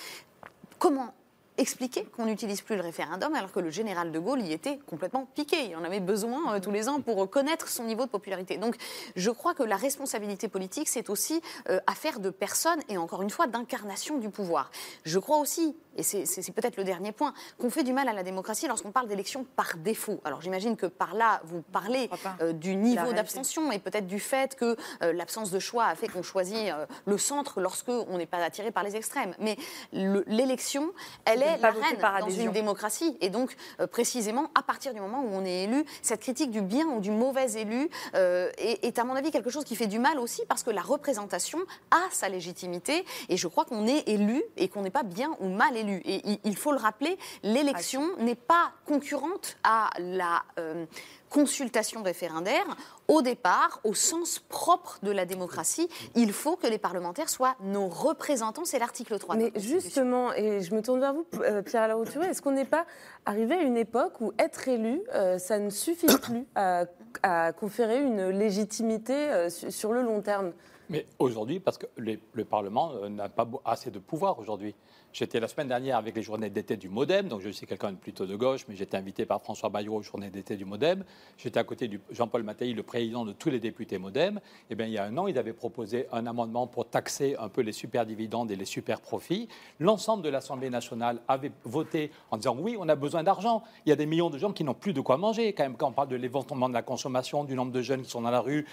[0.79, 1.15] Comment
[1.57, 5.27] expliquer qu'on n'utilise plus le référendum alors que le général de Gaulle y était complètement
[5.35, 5.67] piqué.
[5.71, 8.57] Il en avait besoin euh, tous les ans pour connaître son niveau de popularité.
[8.57, 8.77] Donc
[9.15, 13.31] je crois que la responsabilité politique, c'est aussi euh, affaire de personnes et encore une
[13.31, 14.71] fois d'incarnation du pouvoir.
[15.05, 18.25] Je crois aussi, et c'est peut-être le dernier point, qu'on fait du mal à la
[18.25, 20.21] démocratie lorsqu'on parle d'élection par défaut.
[20.25, 24.57] Alors j'imagine que par là, vous parlez euh, du niveau d'abstention et peut-être du fait
[24.57, 26.73] que l'absence de choix a fait qu'on choisit
[27.07, 29.35] le centre lorsque on n'est pas attiré par les extrêmes.
[29.39, 29.57] Mais
[29.93, 30.91] le- l'élection,
[31.25, 33.17] elle est la reine par dans une démocratie.
[33.21, 36.63] Et donc, euh, précisément, à partir du moment où on est élu, cette critique du
[36.63, 39.87] bien ou du mauvais élu euh, est, est, à mon avis, quelque chose qui fait
[39.87, 41.59] du mal aussi parce que la représentation
[41.91, 43.05] a sa légitimité.
[43.29, 46.01] Et je crois qu'on est élu et qu'on n'est pas bien ou mal élu.
[46.05, 50.87] Et il, il faut le rappeler, l'élection n'est pas concurrente à la euh,
[51.35, 52.65] consultation référendaire.
[53.09, 57.89] Au départ, au sens propre de la démocratie, il faut que les parlementaires soient nos
[57.89, 58.65] représentants.
[58.65, 59.35] C'est l'article 3.
[59.35, 62.53] de la Mais justement, et je me tourne vers vous, euh, Pierre Alarouturé, est-ce qu'on
[62.53, 62.87] n'est pas
[63.27, 66.85] arrivé à une époque où être élu, euh, ça ne suffit plus à,
[67.25, 70.53] à conférer une légitimité euh, su- sur le long terme?
[70.89, 74.75] Mais aujourd'hui, parce que les- le Parlement n'a pas assez de pouvoir aujourd'hui.
[75.15, 77.97] J'étais la semaine dernière avec les journées d'été du Modem, donc je suis quelqu'un de
[77.97, 81.05] plutôt de gauche, mais j'étais invité par François Bayrou aux journées d'été du Modem.
[81.39, 84.41] J'étais à côté de Jean-Paul Mattei, le président de tous les députés Modem.
[84.71, 87.49] Et bien, il y a un an, il avait proposé un amendement pour taxer un
[87.49, 89.47] peu les super dividendes et les super profits.
[89.79, 93.63] L'ensemble de l'Assemblée nationale avait voté en disant oui, on a besoin d'argent.
[93.87, 95.53] Il y a des millions de gens qui n'ont plus de quoi manger.
[95.53, 98.11] Quand même, quand on parle de l'éventement de la consommation, du nombre de jeunes qui
[98.11, 98.67] sont dans la rue,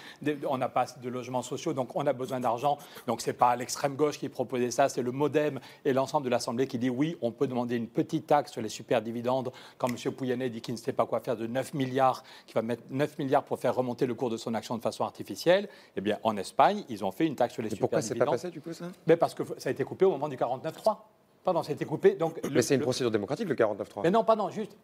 [0.48, 2.78] on n'a pas de logements sociaux, donc on a besoin d'argent.
[3.06, 6.66] Donc c'est pas l'extrême gauche qui proposait ça, c'est le MoDem et l'ensemble de l'Assemblée
[6.66, 9.52] qui dit oui, on peut demander une petite taxe sur les super dividendes.
[9.78, 10.12] Quand M.
[10.12, 13.18] Pouyanné dit qu'il ne sait pas quoi faire de 9 milliards, qu'il va mettre 9
[13.18, 16.36] milliards pour faire remonter le cours de son action de façon artificielle, eh bien en
[16.36, 18.72] Espagne, ils ont fait une taxe sur les super pourquoi c'est pas passé, du coup,
[18.72, 18.86] ça?
[19.06, 20.96] Mais parce que ça a été coupé au moment du 49-3.
[21.44, 22.14] Pardon, ça a été coupé.
[22.14, 24.02] Donc, le- Mais c'est une le- procédure démocratique, le 49-3.
[24.04, 24.76] mais non, pardon, juste.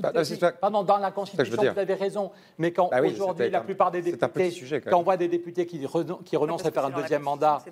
[0.00, 0.12] Bah,
[0.60, 2.30] pardon, dans la Constitution, vous avez raison.
[2.58, 5.28] Mais quand Bah oui, aujourd'hui, la plupart des députés, sujet, quand quand on voit des
[5.28, 7.62] députés qui, renon- qui renoncent à faire un deuxième mandat,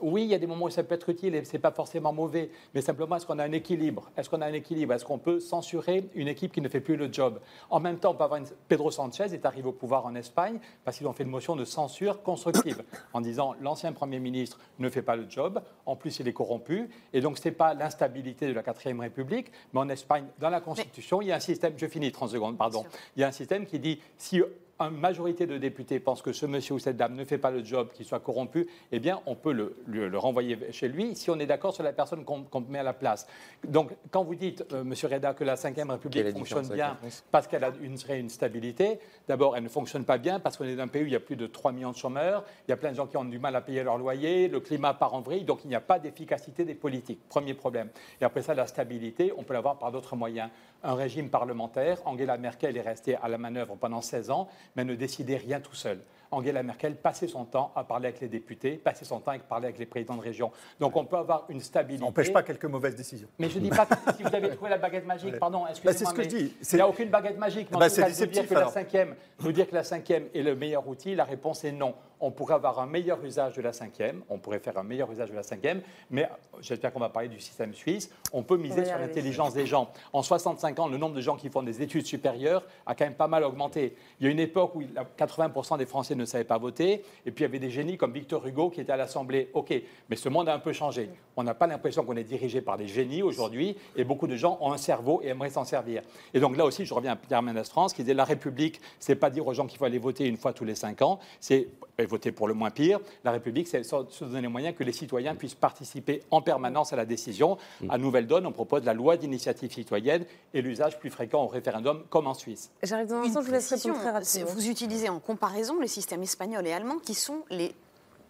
[0.00, 2.12] oui, il y a des moments où ça peut être utile et c'est pas forcément
[2.12, 2.50] mauvais.
[2.74, 4.10] Mais simplement, est-ce qu'on a un équilibre?
[4.16, 4.94] Est-ce qu'on a un équilibre?
[4.94, 7.38] Est-ce qu'on peut censurer une équipe qui ne fait plus le job?
[7.68, 8.46] En même temps, on peut avoir une...
[8.68, 11.64] Pedro Sanchez est arrivé au pouvoir en Espagne parce qu'ils ont fait une motion de
[11.64, 16.28] censure constructive en disant l'ancien Premier ministre ne fait pas le job, en plus il
[16.28, 16.88] est corrompu.
[17.12, 20.60] Et donc, ce n'est pas l'instabilité de la 4ème République, mais en Espagne, dans la
[20.60, 22.84] Constitution, il y a un système, je finis 30 secondes, pardon,
[23.16, 24.42] il y a un système qui dit si
[24.82, 27.62] une majorité de députés pense que ce monsieur ou cette dame ne fait pas le
[27.62, 31.28] job, qu'il soit corrompu, eh bien, on peut le, le- le renvoyer chez lui si
[31.28, 33.26] on est d'accord sur la personne qu'on met à la place.
[33.68, 36.96] Donc, quand vous dites, euh, monsieur Reda, que la Ve République fonctionne bien
[37.30, 40.76] parce qu'elle a une, une stabilité, d'abord, elle ne fonctionne pas bien parce qu'on est
[40.76, 42.72] dans un pays où il y a plus de 3 millions de chômeurs, il y
[42.72, 45.12] a plein de gens qui ont du mal à payer leur loyer, le climat part
[45.12, 47.20] en vrille, donc il n'y a pas d'efficacité des politiques.
[47.28, 47.90] Premier problème.
[48.18, 50.48] Et après ça, la stabilité, on peut l'avoir par d'autres moyens.
[50.82, 54.94] Un régime parlementaire, Angela Merkel est restée à la manœuvre pendant 16 ans, mais ne
[54.94, 56.00] décidait rien tout seul.
[56.30, 59.66] Angela Merkel passait son temps à parler avec les députés, passait son temps à parler
[59.66, 60.52] avec les présidents de région.
[60.78, 62.00] Donc on peut avoir une stabilité.
[62.02, 63.28] Ça n'empêche pas quelques mauvaises décisions.
[63.38, 65.70] Mais je ne dis pas que si vous avez trouvé la baguette magique, pardon, Bah,
[65.70, 66.54] excusez-moi, c'est ce que je dis.
[66.72, 67.68] Il n'y a aucune baguette magique.
[67.72, 68.72] Mais Bah, en tout c'est cas, de dire déceptif, que la alors.
[68.72, 71.94] cinquième, de dire que la cinquième est le meilleur outil, la réponse est non.
[72.20, 75.30] On pourrait avoir un meilleur usage de la cinquième, on pourrait faire un meilleur usage
[75.30, 76.28] de la cinquième, mais
[76.60, 79.90] j'espère qu'on va parler du système suisse, on peut miser sur l'intelligence des gens.
[80.12, 83.14] En 65 ans, le nombre de gens qui font des études supérieures a quand même
[83.14, 83.94] pas mal augmenté.
[84.20, 84.82] Il y a une époque où
[85.18, 88.12] 80% des Français ne savaient pas voter, et puis il y avait des génies comme
[88.12, 89.50] Victor Hugo qui était à l'Assemblée.
[89.54, 89.72] OK,
[90.08, 91.10] mais ce monde a un peu changé.
[91.36, 94.58] On n'a pas l'impression qu'on est dirigé par des génies aujourd'hui, et beaucoup de gens
[94.60, 96.02] ont un cerveau et aimeraient s'en servir.
[96.34, 99.14] Et donc là aussi, je reviens à Pierre Mendès France qui disait la République, c'est
[99.14, 101.68] pas dire aux gens qu'il faut aller voter une fois tous les cinq ans, c'est
[102.10, 103.00] voter pour le moins pire.
[103.24, 106.96] La République, c'est se donner les moyens que les citoyens puissent participer en permanence à
[106.96, 107.56] la décision.
[107.88, 112.02] À Nouvelle Donne, on propose la loi d'initiative citoyenne et l'usage plus fréquent au référendum,
[112.10, 112.70] comme en Suisse.
[112.82, 114.50] J'arrive dans un instant, je vous laisse répondre très rapidement.
[114.52, 117.74] Vous utilisez en comparaison les systèmes espagnols et allemands qui sont les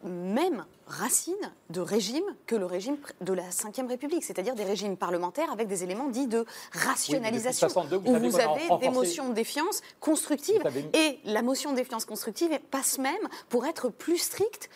[0.05, 1.35] mêmes racines
[1.71, 5.85] de régime que le régime de la Ve République, c'est-à-dire des régimes parlementaires avec des
[5.85, 7.69] éléments dits de rationalisation,
[8.07, 10.63] où vous avez des motions de défiance constructives,
[10.95, 14.71] et la motion de défiance constructive passe même pour être plus stricte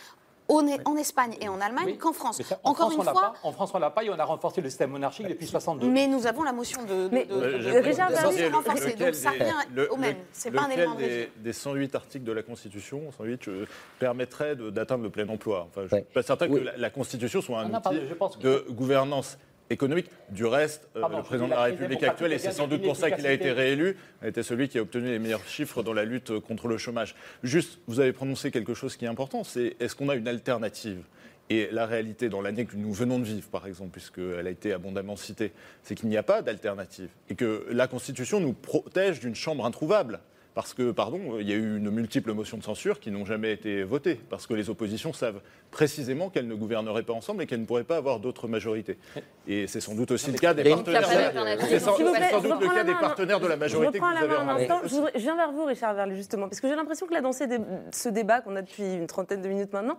[0.49, 2.41] en Espagne et en Allemagne qu'en France.
[2.63, 3.35] Encore une fois.
[3.43, 5.89] en France, on l'a pas et on a renforcé le système monarchique depuis 62.
[5.89, 7.09] Mais nous avons la motion de.
[7.11, 8.95] Mais, de, renforcer.
[8.95, 10.17] Donc ça revient au même.
[10.33, 13.67] C'est pas un élément des, des 108 articles de la Constitution, 108, euh,
[13.99, 15.69] permettrait d'atteindre le plein emploi?
[15.69, 18.01] Enfin, je ne suis pas certain que la, Constitution soit un outil
[18.41, 19.39] de gouvernance
[19.71, 20.07] économique.
[20.31, 23.11] Du reste, euh, le président de la République actuelle, et c'est sans doute pour ça
[23.11, 26.05] qu'il a été réélu, a été celui qui a obtenu les meilleurs chiffres dans la
[26.05, 27.15] lutte contre le chômage.
[27.43, 31.03] Juste, vous avez prononcé quelque chose qui est important, c'est est-ce qu'on a une alternative?
[31.51, 34.73] Et la réalité dans l'année que nous venons de vivre, par exemple, puisqu'elle a été
[34.73, 37.11] abondamment citée, c'est qu'il n'y a pas d'alternative.
[37.29, 40.21] Et que la Constitution nous protège d'une chambre introuvable.
[40.55, 43.53] Parce que, pardon, il y a eu une multiple motion de censure qui n'ont jamais
[43.53, 45.41] été votées, parce que les oppositions savent
[45.73, 48.97] précisément qu'elles ne gouverneraient pas ensemble et qu'elles ne pourraient pas avoir d'autres majorités.
[49.49, 51.09] Et c'est sans doute aussi le cas des partenaires.
[51.69, 52.07] C'est sans, doute
[52.61, 55.65] le cas des partenaires de la majorité que vous avez en Je viens vers vous,
[55.65, 58.95] Richard Verle, justement, parce que j'ai l'impression que là, dans ce débat qu'on a depuis
[58.95, 59.97] une trentaine de minutes maintenant,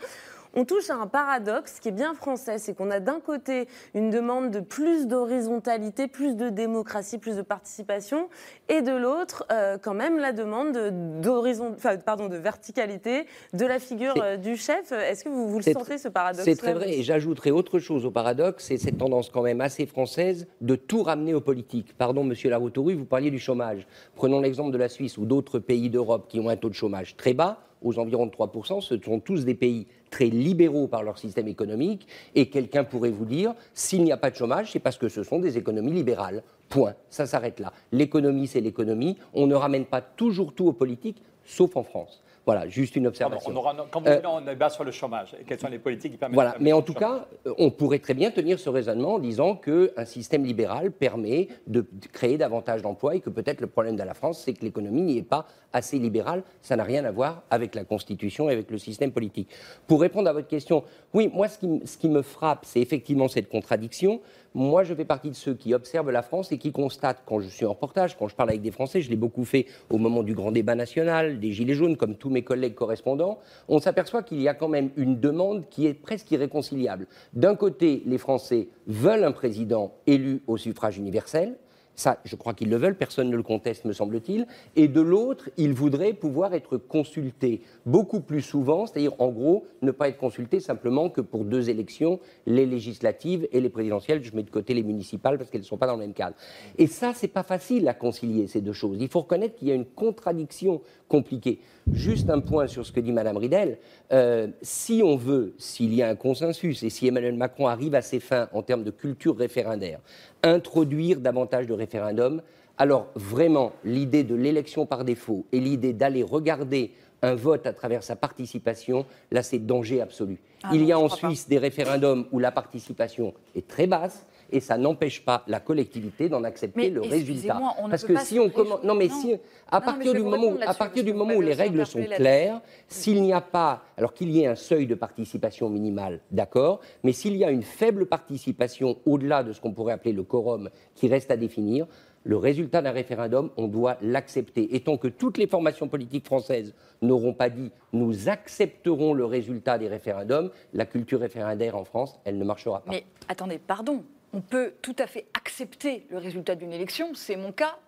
[0.55, 4.09] on touche à un paradoxe qui est bien français, c'est qu'on a d'un côté une
[4.09, 8.29] demande de plus d'horizontalité, plus de démocratie, plus de participation,
[8.69, 10.77] et de l'autre, euh, quand même, la demande
[11.21, 14.91] d'horizon, pardon, de verticalité de la figure euh, du chef.
[14.91, 18.05] Est-ce que vous, vous le sentez, ce paradoxe C'est très vrai, et j'ajouterai autre chose
[18.05, 21.95] au paradoxe, c'est cette tendance quand même assez française de tout ramener aux politiques.
[21.97, 23.85] Pardon, monsieur Laroutouru, vous parliez du chômage.
[24.15, 27.17] Prenons l'exemple de la Suisse ou d'autres pays d'Europe qui ont un taux de chômage
[27.17, 31.17] très bas aux environs de 3%, ce sont tous des pays très libéraux par leur
[31.17, 34.97] système économique, et quelqu'un pourrait vous dire, s'il n'y a pas de chômage, c'est parce
[34.97, 36.41] que ce sont des économies libérales.
[36.69, 36.95] Point.
[37.09, 37.73] Ça s'arrête là.
[37.91, 39.17] L'économie, c'est l'économie.
[39.33, 42.23] On ne ramène pas toujours tout aux politiques, sauf en France.
[42.45, 43.51] Voilà, juste une observation.
[43.51, 45.35] on aura, quand vous euh, on débat sur le chômage.
[45.47, 48.13] Quelles sont les politiques qui permettent Voilà, mais en tout cas, euh, on pourrait très
[48.13, 53.19] bien tenir ce raisonnement en disant qu'un système libéral permet de créer davantage d'emplois et
[53.19, 56.43] que peut-être le problème de la France, c'est que l'économie n'y est pas assez libérale.
[56.61, 59.49] Ça n'a rien à voir avec la Constitution et avec le système politique.
[59.87, 63.27] Pour répondre à votre question, oui, moi, ce qui, ce qui me frappe, c'est effectivement
[63.27, 64.21] cette contradiction.
[64.57, 67.49] Moi, je fais partie de ceux qui observent la France et qui constatent, quand je
[67.49, 70.23] suis en reportage, quand je parle avec des Français, je l'ai beaucoup fait au moment
[70.23, 74.41] du grand débat national, des Gilets jaunes, comme tous mes collègues correspondants, on s'aperçoit qu'il
[74.41, 77.07] y a quand même une demande qui est presque irréconciliable.
[77.33, 81.57] D'un côté, les Français veulent un président élu au suffrage universel,
[81.95, 84.47] ça, je crois qu'ils le veulent, personne ne le conteste, me semble-t-il.
[84.75, 89.91] Et de l'autre, ils voudraient pouvoir être consultés beaucoup plus souvent, c'est-à-dire en gros, ne
[89.91, 94.23] pas être consultés simplement que pour deux élections, les législatives et les présidentielles.
[94.23, 96.35] Je mets de côté les municipales parce qu'elles ne sont pas dans le même cadre.
[96.77, 98.97] Et ça, c'est pas facile à concilier ces deux choses.
[98.99, 101.59] Il faut reconnaître qu'il y a une contradiction compliquée.
[101.93, 103.77] Juste un point sur ce que dit Mme Ridel.
[104.11, 108.01] Euh, si on veut, s'il y a un consensus et si Emmanuel Macron arrive à
[108.01, 109.99] ses fins en termes de culture référendaire,
[110.41, 112.41] introduire davantage de référendums,
[112.77, 118.03] alors vraiment l'idée de l'élection par défaut et l'idée d'aller regarder un vote à travers
[118.03, 120.37] sa participation, là c'est danger absolu.
[120.63, 124.59] Ah Il y a en Suisse des référendums où la participation est très basse et
[124.59, 127.59] ça n'empêche pas la collectivité d'en accepter le résultat.
[127.89, 129.35] Parce que si on commence, non mais si
[129.67, 133.21] à partir du moment, où, à partir du moment où les règles sont claires, s'il
[133.21, 137.35] n'y a pas, alors qu'il y ait un seuil de participation minimale, d'accord, mais s'il
[137.35, 141.31] y a une faible participation au-delà de ce qu'on pourrait appeler le quorum qui reste
[141.31, 141.87] à définir,
[142.25, 144.75] le résultat d'un référendum, on doit l'accepter.
[144.75, 149.77] Et tant que toutes les formations politiques françaises n'auront pas dit nous accepterons le résultat
[149.77, 152.91] des référendums, la culture référendaire en France, elle ne marchera pas.
[152.91, 154.03] Mais attendez, pardon,
[154.35, 157.79] on peut tout à fait accepter le résultat d'une élection, c'est mon cas,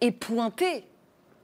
[0.00, 0.86] et pointer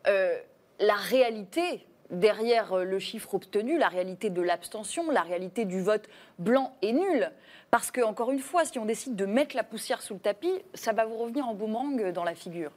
[0.07, 0.39] euh,
[0.81, 6.09] la réalité derrière euh, le chiffre obtenu, la réalité de l'abstention, la réalité du vote
[6.39, 7.31] blanc et nul.
[7.71, 10.55] Parce que, encore une fois, si on décide de mettre la poussière sous le tapis,
[10.73, 12.73] ça va vous revenir en boomerang dans la figure.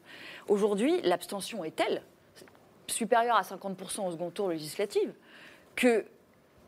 [0.50, 2.04] Aujourd'hui, l'abstention est telle,
[2.88, 5.10] supérieure à 50% au second tour législatif,
[5.78, 6.04] que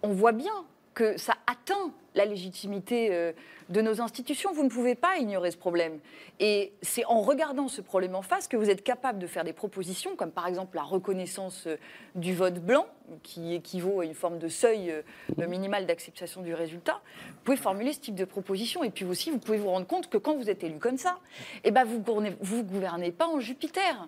[0.01, 3.31] on voit bien que ça atteint la légitimité euh,
[3.69, 4.53] de nos institutions.
[4.53, 5.99] Vous ne pouvez pas ignorer ce problème.
[6.39, 9.53] Et c'est en regardant ce problème en face que vous êtes capable de faire des
[9.53, 11.77] propositions, comme par exemple la reconnaissance euh,
[12.15, 12.85] du vote blanc,
[13.23, 15.01] qui équivaut à une forme de seuil euh,
[15.47, 17.01] minimal d'acceptation du résultat.
[17.29, 18.83] Vous pouvez formuler ce type de proposition.
[18.83, 21.19] Et puis aussi, vous pouvez vous rendre compte que quand vous êtes élu comme ça,
[21.63, 24.07] eh ben vous ne vous gouvernez pas en Jupiter.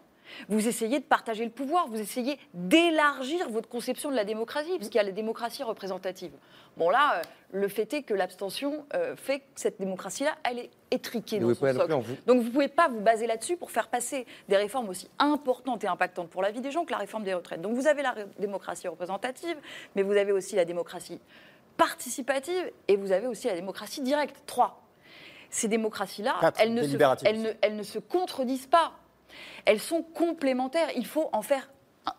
[0.50, 4.90] Vous essayez de partager le pouvoir, vous essayez d'élargir votre conception de la démocratie, parce
[4.90, 6.32] qu'il y a la démocratie représentative.
[6.78, 7.22] Bon là, euh,
[7.52, 11.74] le fait est que l'abstention euh, fait que cette démocratie-là, elle est étriquée dans son
[11.74, 11.88] socle.
[12.26, 15.84] Donc vous ne pouvez pas vous baser là-dessus pour faire passer des réformes aussi importantes
[15.84, 17.62] et impactantes pour la vie des gens que la réforme des retraites.
[17.62, 19.58] Donc vous avez la démocratie représentative,
[19.96, 21.20] mais vous avez aussi la démocratie
[21.78, 24.36] participative et vous avez aussi la démocratie directe.
[24.46, 24.82] Trois.
[25.50, 28.92] Ces démocraties-là, elles, ne elles ne se contredisent pas
[29.66, 30.90] elles sont complémentaires.
[30.96, 31.70] Il faut en faire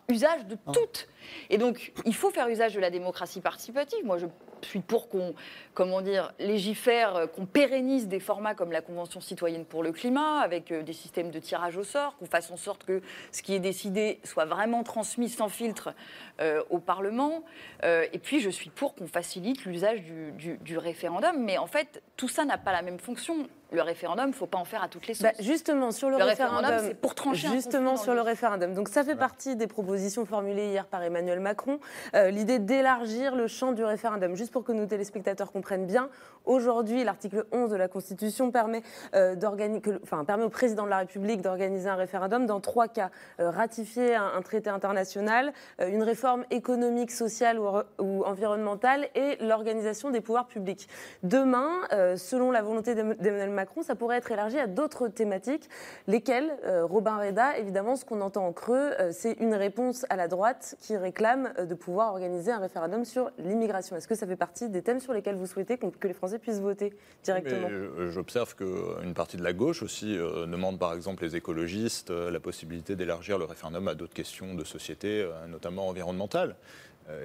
[0.09, 0.71] usage de ah.
[0.71, 1.07] toutes.
[1.49, 4.05] Et donc, il faut faire usage de la démocratie participative.
[4.05, 4.25] Moi, je
[4.61, 5.33] suis pour qu'on,
[5.73, 10.39] comment dire, légifère, euh, qu'on pérennise des formats comme la Convention citoyenne pour le climat,
[10.39, 13.01] avec euh, des systèmes de tirage au sort, qu'on fasse en sorte que
[13.31, 15.93] ce qui est décidé soit vraiment transmis sans filtre
[16.41, 17.43] euh, au Parlement.
[17.83, 21.43] et puis, je suis pour qu'on facilite l'usage du, référendum.
[21.43, 24.45] Mais en fait, tout ça n'a pas la même fonction le référendum, il ne faut
[24.45, 25.45] pas en faire à toutes les bah, sauces.
[25.45, 28.73] justement, sur le, référendum, c'est pour trancher Justement, sur le référendum.
[28.73, 31.79] Donc, ça fait partie des propositions formulées hier par Emmanuel Emmanuel Macron,
[32.13, 34.35] euh, l'idée d'élargir le champ du référendum.
[34.35, 36.09] Juste pour que nos téléspectateurs comprennent bien,
[36.45, 38.83] aujourd'hui, l'article 11 de la Constitution permet,
[39.15, 43.09] euh, permet au président de la République d'organiser un référendum dans trois cas.
[43.39, 50.47] Euh, ratifier un, traité international, une réforme économique, sociale ou, environnementale et l'organisation des pouvoirs
[50.47, 50.87] publics.
[51.23, 51.81] Demain,
[52.15, 55.69] selon la volonté d'Emmanuel Macron, ça pourrait être élargi à d'autres thématiques,
[56.07, 60.75] lesquelles, Robin Reda, évidemment, ce qu'on entend en creux, c'est une réponse à la droite
[60.79, 63.95] qui réclame euh, de pouvoir organiser un référendum sur l'immigration.
[63.95, 66.59] Est-ce que ça fait partie des thèmes sur lesquels vous souhaitez que les Français puissent
[66.59, 66.93] voter
[67.23, 67.69] directement?
[67.71, 72.39] Euh, J'observe qu'une partie de la gauche aussi euh, demande par exemple les écologistes la
[72.39, 76.55] possibilité d'élargir le référendum à d'autres questions de société, notamment environnementales.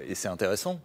[0.07, 0.81] et c'est intéressant.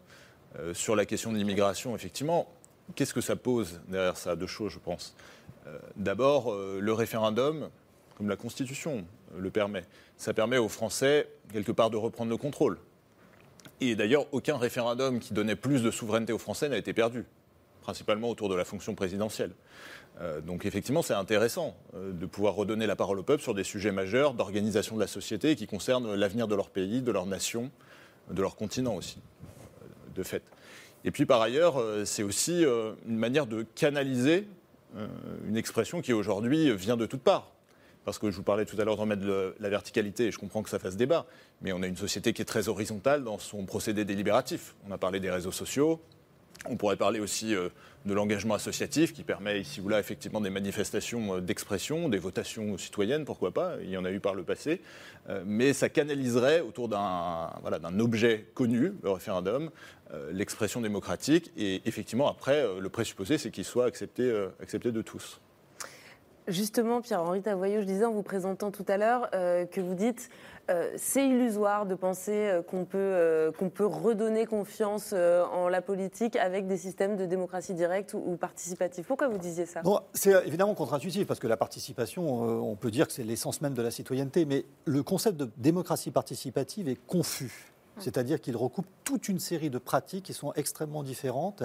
[0.73, 2.47] sur la question de l'immigration, effectivement,
[2.95, 4.35] qu'est-ce que ça pose derrière ça?
[4.35, 5.15] Deux choses, je pense.
[5.95, 7.69] D'abord, le référendum,
[8.17, 9.05] comme la Constitution
[9.37, 9.83] le permet,
[10.17, 12.79] ça permet aux Français, quelque part, de reprendre le contrôle.
[13.79, 17.25] Et d'ailleurs, aucun référendum qui donnait plus de souveraineté aux Français n'a été perdu,
[17.81, 19.51] principalement autour de la fonction présidentielle.
[20.19, 23.63] Euh, donc effectivement, c'est intéressant euh, de pouvoir redonner la parole au peuple sur des
[23.63, 27.69] sujets majeurs d'organisation de la société qui concernent l'avenir de leur pays, de leur nation,
[28.31, 30.41] de leur continent aussi, euh, de fait.
[31.05, 32.65] Et puis par ailleurs, c'est aussi
[33.07, 34.45] une manière de canaliser
[35.47, 37.53] une expression qui aujourd'hui vient de toutes parts
[38.07, 40.63] parce que je vous parlais tout à l'heure d'en mettre la verticalité, et je comprends
[40.63, 41.25] que ça fasse débat,
[41.61, 44.75] mais on a une société qui est très horizontale dans son procédé délibératif.
[44.87, 45.99] On a parlé des réseaux sociaux,
[46.69, 47.67] on pourrait parler aussi euh,
[48.05, 52.77] de l'engagement associatif qui permet ici ou là effectivement des manifestations euh, d'expression, des votations
[52.77, 54.79] citoyennes, pourquoi pas, il y en a eu par le passé,
[55.27, 59.69] euh, mais ça canaliserait autour d'un objet connu, le référendum,
[60.31, 65.41] l'expression démocratique, et effectivement après, le présupposé c'est qu'il soit accepté de tous.
[66.47, 70.29] Justement, Pierre-Henri Tavoyot, je disais en vous présentant tout à l'heure euh, que vous dites
[70.69, 76.77] euh, c'est illusoire de penser euh, qu'on peut, redonner confiance en la politique avec des
[76.77, 79.05] systèmes de démocratie directe ou, participative.
[79.05, 79.81] Pourquoi vous disiez ça?
[80.13, 83.81] C'est évidemment contre-intuitif parce que la participation, on peut dire que c'est l'essence même de
[83.81, 87.73] la citoyenneté, mais le concept de démocratie participative est confus.
[87.99, 91.63] C'est-à-dire qu'il recoupe toute une série de pratiques qui sont extrêmement différentes.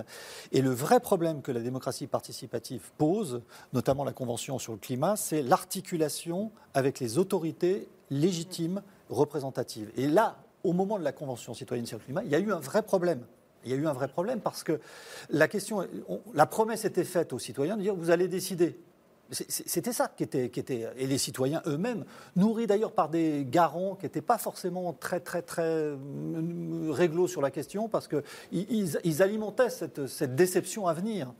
[0.52, 5.16] Et le vrai problème que la démocratie participative pose, notamment la Convention sur le climat,
[5.16, 9.90] c'est l'articulation avec les autorités légitimes représentatives.
[9.96, 12.52] Et là, au moment de la Convention citoyenne sur le climat, il y a eu
[12.52, 13.24] un vrai problème.
[13.64, 14.80] Il y a eu un vrai problème parce que
[15.30, 15.86] la question,
[16.34, 18.78] la promesse était faite aux citoyens de dire vous allez décider
[19.30, 22.04] c'était ça qui était, qui était, et les citoyens eux-mêmes,
[22.36, 25.96] nourris d'ailleurs par des garants qui n'étaient pas forcément très, très, très euh,
[26.90, 31.32] réglo sur la question, parce qu'ils ils alimentaient cette, cette, déception à venir.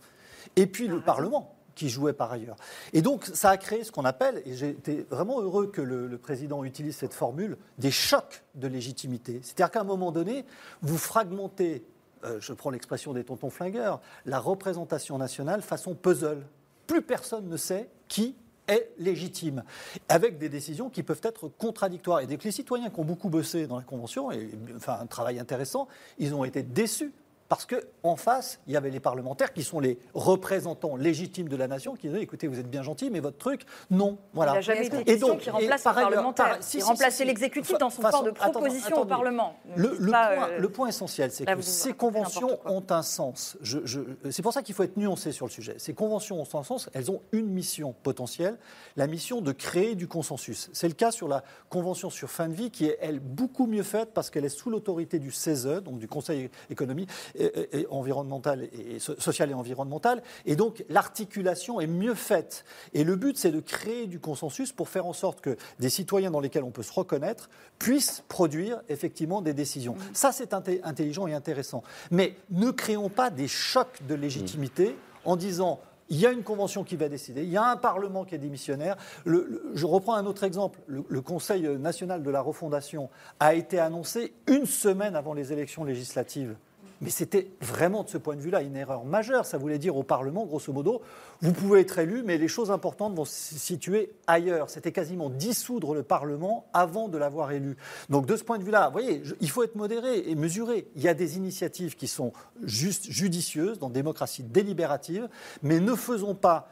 [0.57, 2.57] Et puis le Parlement, qui jouait par ailleurs.
[2.93, 6.64] Et donc, ça a créé ce qu'on appelle, et j'étais vraiment heureux que le, président
[6.64, 9.41] utilise cette formule, des chocs de légitimité.
[9.43, 10.45] C'est-à-dire qu'à un moment donné,
[10.83, 11.85] vous fragmentez,
[12.24, 16.43] euh, je prends l'expression des tontons flingueurs, la représentation nationale façon puzzle
[16.87, 18.35] plus personne ne sait qui
[18.68, 19.64] est légitime,
[20.09, 22.20] avec des décisions qui peuvent être contradictoires.
[22.20, 25.07] Et dès que les citoyens qui ont beaucoup bossé dans la Convention, et enfin un
[25.07, 27.12] travail intéressant, ils ont été déçus
[27.53, 31.69] Parce qu'en face, il y avait les parlementaires qui sont les représentants légitimes de la
[31.69, 34.17] nation qui disaient écoutez, vous êtes bien gentil, mais votre truc, non.
[34.33, 34.53] Voilà.
[34.53, 36.59] Il n'a jamais été question qui remplace le parlementaire.
[36.81, 39.55] remplaçait l'exécutif dans son corps de proposition au Parlement.
[39.77, 43.59] Le, le, point, euh, le, point, essentiel, c'est que ces conventions ont un sens.
[43.61, 44.01] Je, je,
[44.31, 45.75] c'est pour ça qu'il faut être nuancé sur le sujet.
[45.77, 48.57] Ces conventions ont un sens, elles ont une mission potentielle,
[48.97, 50.71] la mission de créer du consensus.
[50.73, 53.83] C'est le cas sur la convention sur fin de vie qui est, elle, beaucoup mieux
[53.83, 57.11] faite parce qu'elle est sous l'autorité du CESE, donc du Conseil économique
[57.43, 60.22] et, et, environnemental et social et environnemental.
[60.47, 62.64] Et donc, l'articulation est mieux faite.
[62.95, 66.30] Et le but, c'est de créer du consensus pour faire en sorte que des citoyens
[66.30, 69.95] dans lesquels on peut se reconnaître puissent produire effectivement des décisions.
[69.95, 70.14] Mmh.
[70.14, 71.82] Ça, c'est intelligent et intéressant.
[72.11, 75.28] Mais ne créons pas des chocs de légitimité mmh.
[75.28, 78.24] en disant il y a une convention qui va décider, il y a un Parlement
[78.24, 78.97] qui est démissionnaire.
[79.24, 80.78] Le, le, je reprends un autre exemple.
[80.86, 83.09] Le, le, Conseil national de la refondation
[83.40, 86.55] a été annoncé une semaine avant les élections législatives.
[87.03, 89.45] Mais c'était vraiment, de ce point de vue-là, une erreur majeure.
[89.45, 91.03] Ça voulait dire au Parlement, grosso modo,
[91.41, 94.71] vous pouvez être élu, mais les choses importantes vont se situer ailleurs.
[94.71, 97.77] C'était quasiment dissoudre le Parlement avant de l'avoir élu.
[98.09, 100.87] Donc, de ce point de vue-là, vous voyez, il faut être modéré et mesuré.
[100.95, 102.33] Il y a des initiatives qui sont
[102.63, 105.29] juste judicieuses, dans démocratie délibérative,
[105.63, 106.69] mais ne faisons pas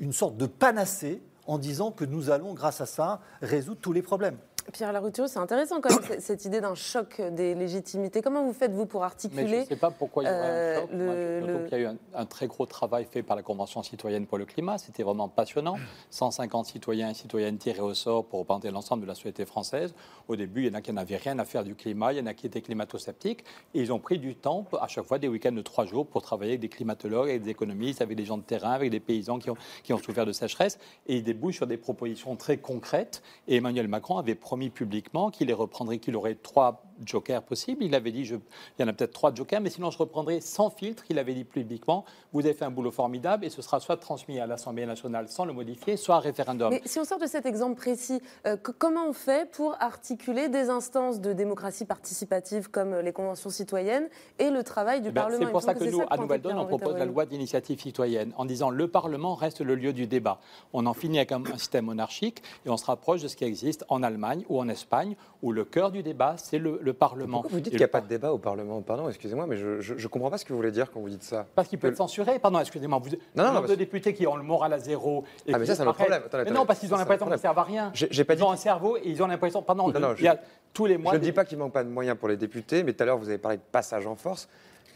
[0.00, 4.02] une sorte de panacée en disant que nous allons, grâce à ça, résoudre tous les
[4.02, 4.36] problèmes.
[4.72, 8.22] Pierre Larouture, c'est intéressant quand même cette idée d'un choc des légitimités.
[8.22, 10.76] Comment vous faites, vous, pour articuler Mais Je ne sais pas pourquoi il y euh,
[10.76, 10.90] un choc.
[10.92, 11.66] Le, Moi, le...
[11.66, 14.38] Il y a eu un, un, très gros travail fait par la Convention citoyenne pour
[14.38, 14.78] le climat.
[14.78, 15.76] C'était vraiment passionnant.
[16.10, 19.94] 150 citoyens et citoyennes tirés au sort pour représenter l'ensemble de la société française.
[20.28, 22.22] Au début, il y en a qui n'avaient rien à faire du climat, il y
[22.22, 23.44] en a qui étaient climato-sceptiques.
[23.74, 26.22] Et ils ont pris du temps, à chaque fois, des week-ends de trois jours, pour
[26.22, 29.38] travailler avec des climatologues, avec des économistes, avec des gens de terrain, avec des paysans
[29.38, 30.78] qui ont, qui ont souffert de sécheresse.
[31.06, 33.22] Et ils débouchent sur des propositions très concrètes.
[33.48, 37.84] Et Emmanuel Macron avait promis publiquement qu'il les reprendrait, qu'il aurait trois jokers possibles.
[37.84, 40.40] Il avait dit, je, il y en a peut-être trois jokers, mais sinon je reprendrai
[40.40, 41.04] sans filtre.
[41.10, 44.38] Il avait dit publiquement, vous avez fait un boulot formidable et ce sera soit transmis
[44.40, 46.70] à l'Assemblée nationale sans le modifier, soit à référendum.
[46.70, 50.70] Mais si on sort de cet exemple précis, euh, comment on fait pour articuler des
[50.70, 55.46] instances de démocratie participative comme les conventions citoyennes et le travail du ben, Parlement?
[55.46, 58.44] C'est pour ça que, que nous, à Nouvelle-Donne, on propose la loi d'initiative citoyenne en
[58.44, 60.40] disant le Parlement reste le lieu du débat.
[60.72, 63.44] On en finit avec un, un système monarchique et on se rapproche de ce qui
[63.44, 67.42] existe en Allemagne ou en Espagne où le cœur du débat, c'est le, le, Parlement.
[67.42, 69.94] Pourquoi vous dites qu'il n'y a pas de débat au Parlement Pardon, excusez-moi, mais je
[69.94, 71.46] ne comprends pas ce que vous voulez dire quand vous dites ça.
[71.54, 72.38] Parce qu'il peut être censuré.
[72.38, 73.00] Pardon, excusez-moi.
[73.02, 75.24] Vous, non, non, nombre de députés qui ont le moral à zéro.
[75.46, 76.22] Et ah, mais ça, c'est un problème.
[76.26, 77.92] Attendez, mais non, parce qu'ils ont l'impression qu'ils ne servent à rien.
[78.26, 79.62] Pas ils ont un cerveau et ils ont l'impression.
[79.62, 80.38] Pardon, non, non, il y a
[80.72, 81.12] tous les mois.
[81.12, 83.02] Je ne dis pas qu'il ne manque pas de moyens pour les députés, mais tout
[83.02, 84.48] à l'heure, vous avez parlé de passage en force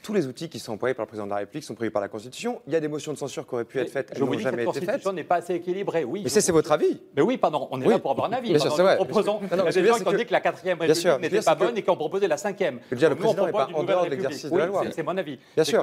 [0.04, 2.02] tous les outils qui sont employés par le président de la République sont prévus par
[2.02, 2.60] la Constitution.
[2.66, 4.38] Il y a des motions de censure qui auraient pu être faites, elles n'ont jamais
[4.38, 4.56] été faites.
[4.58, 6.20] La Constitution n'est pas assez équilibrée, oui.
[6.22, 7.00] Mais c'est votre avis.
[7.16, 7.92] Mais oui, pardon, on est oui.
[7.94, 8.50] là pour avoir un avis.
[8.50, 8.96] Bien sûr, c'est vrai.
[8.96, 11.54] Proposons, il y a des gens qui ont dit que la quatrième République n'était pas
[11.54, 12.80] bonne et qui ont proposé la cinquième.
[12.90, 14.84] Je veux dire, le président n'est pas en dehors de l'exercice de la loi.
[14.94, 15.38] C'est mon avis.
[15.54, 15.82] Bien sûr.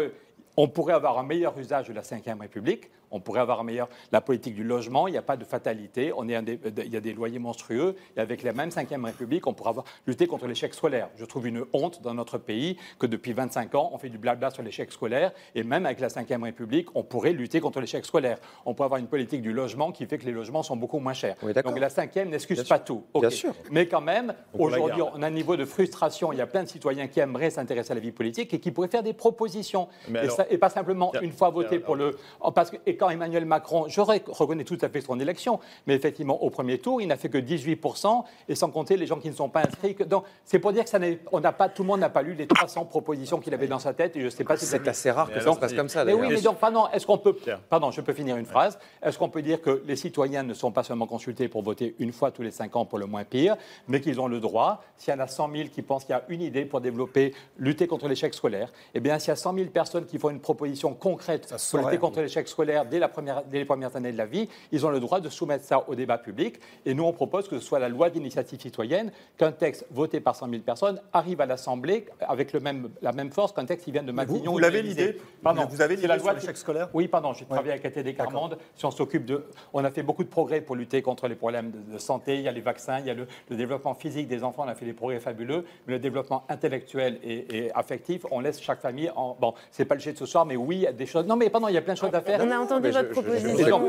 [0.57, 4.21] On pourrait avoir un meilleur usage de la Ve République, on pourrait avoir meilleur la
[4.21, 6.97] politique du logement, il n'y a pas de fatalité, on est un des, il y
[6.97, 10.47] a des loyers monstrueux, et avec la même Ve République, on pourrait avoir, lutter contre
[10.47, 11.09] l'échec scolaire.
[11.17, 14.51] Je trouve une honte dans notre pays que depuis 25 ans, on fait du blabla
[14.51, 18.37] sur l'échec scolaire, et même avec la Ve République, on pourrait lutter contre l'échec scolaire.
[18.65, 21.13] On pourrait avoir une politique du logement qui fait que les logements sont beaucoup moins
[21.13, 21.35] chers.
[21.43, 23.03] Oui, Donc la cinquième n'excuse pas tout.
[23.13, 23.27] Okay.
[23.27, 23.53] Bien sûr.
[23.71, 26.69] Mais quand même, aujourd'hui, on a un niveau de frustration, il y a plein de
[26.69, 29.87] citoyens qui aimeraient s'intéresser à la vie politique et qui pourraient faire des propositions.
[30.09, 32.17] Mais et, alors, ça, et pas simplement une fois voté pour le.
[32.53, 36.43] Parce que, et quand Emmanuel Macron, je reconnais tout à fait son élection, mais effectivement,
[36.43, 39.33] au premier tour, il n'a fait que 18%, et sans compter les gens qui ne
[39.33, 39.95] sont pas inscrits.
[40.05, 40.99] Donc, c'est pour dire que ça
[41.31, 43.79] on n'a pas, tout le monde n'a pas lu les 300 propositions qu'il avait dans
[43.79, 45.73] sa tête, et je ne sais pas si c'est assez rare que ça se passe
[45.73, 46.05] comme ça.
[46.05, 47.35] Mais oui, mais donc, pardon, est-ce qu'on peut.
[47.69, 48.77] Pardon, je peux finir une phrase.
[49.01, 52.13] Est-ce qu'on peut dire que les citoyens ne sont pas seulement consultés pour voter une
[52.13, 53.55] fois tous les 5 ans pour le moins pire,
[53.87, 56.17] mais qu'ils ont le droit, s'il y en a 100 000 qui pensent qu'il y
[56.19, 59.55] a une idée pour développer, lutter contre l'échec scolaire, eh bien, s'il y a 100
[59.55, 63.43] 000 personnes qui font une proposition concrète pour lutter contre l'échec scolaire dès, la première,
[63.45, 65.95] dès les premières années de la vie, ils ont le droit de soumettre ça au
[65.95, 66.59] débat public.
[66.85, 70.35] Et nous, on propose que ce soit la loi d'initiative citoyenne, qu'un texte voté par
[70.35, 73.91] 100 000 personnes arrive à l'Assemblée avec le même, la même force qu'un texte qui
[73.91, 74.43] vient de Matignon.
[74.43, 75.65] Vous, vous l'avez l'idée Pardon.
[75.69, 77.33] Vous avez l'idée la loi sur l'échec scolaire Oui, pardon.
[77.33, 78.57] J'ai travaillé avec ATD Carmonde.
[78.75, 79.45] Si on s'occupe de.
[79.73, 82.35] On a fait beaucoup de progrès pour lutter contre les problèmes de, de santé.
[82.35, 84.63] Il y a les vaccins, il y a le, le, développement physique des enfants.
[84.65, 85.65] On a fait des progrès fabuleux.
[85.87, 89.37] Mais le développement intellectuel et, et affectif, on laisse chaque famille en.
[89.39, 91.25] Bon, c'est pas le jet de ce soir, mais oui, il y a des choses.
[91.25, 92.41] Non, mais pardon, il y a plein de choses à faire.
[92.43, 93.57] On a entendu Mais votre proposition.
[93.57, 93.83] je- Donc,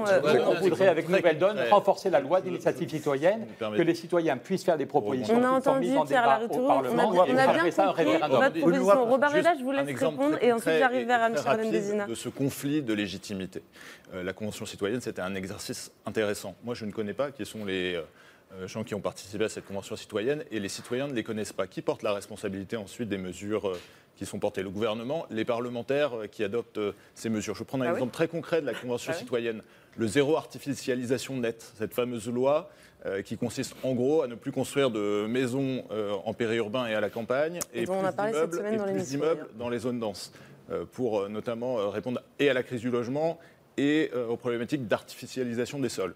[0.48, 4.76] on voudrait, avec Nouvelle Donne, renforcer la loi d'initiative citoyenne, que les citoyens puissent faire
[4.78, 8.28] des propositions On a entendu Pierre au On a, bien compris votre
[8.58, 9.04] proposition.
[9.06, 12.06] Robert Médard, je vous laisse répondre et ensuite j'arrive vers Anne-Charlène Bézina.
[12.06, 13.62] De ce conflit de légitimité.
[14.14, 16.54] Euh, la Convention citoyenne, c'était un exercice intéressant.
[16.64, 18.02] Moi, je ne connais pas qui sont les, euh,
[18.60, 21.52] euh, gens qui ont participé à cette convention citoyenne, et les citoyens ne les connaissent
[21.54, 21.66] pas.
[21.66, 23.80] Qui porte la responsabilité ensuite des mesures euh,
[24.16, 26.80] qui sont portées Le gouvernement, les parlementaires euh, qui adoptent
[27.14, 27.54] ces mesures.
[27.54, 29.62] Je vais prendre un Ah oui exemple très concret de la convention Ah citoyenne.
[29.96, 32.70] Le zéro artificialisation nette, cette fameuse loi
[33.24, 35.84] qui consiste en gros à ne plus construire de maisons
[36.24, 40.32] en périurbain et à la campagne, Et et, plus d'immeubles dans dans les zones denses,
[40.70, 43.38] euh, pour euh, notamment euh, répondre et à la crise du logement
[43.76, 46.14] et euh, aux problématiques d'artificialisation des sols.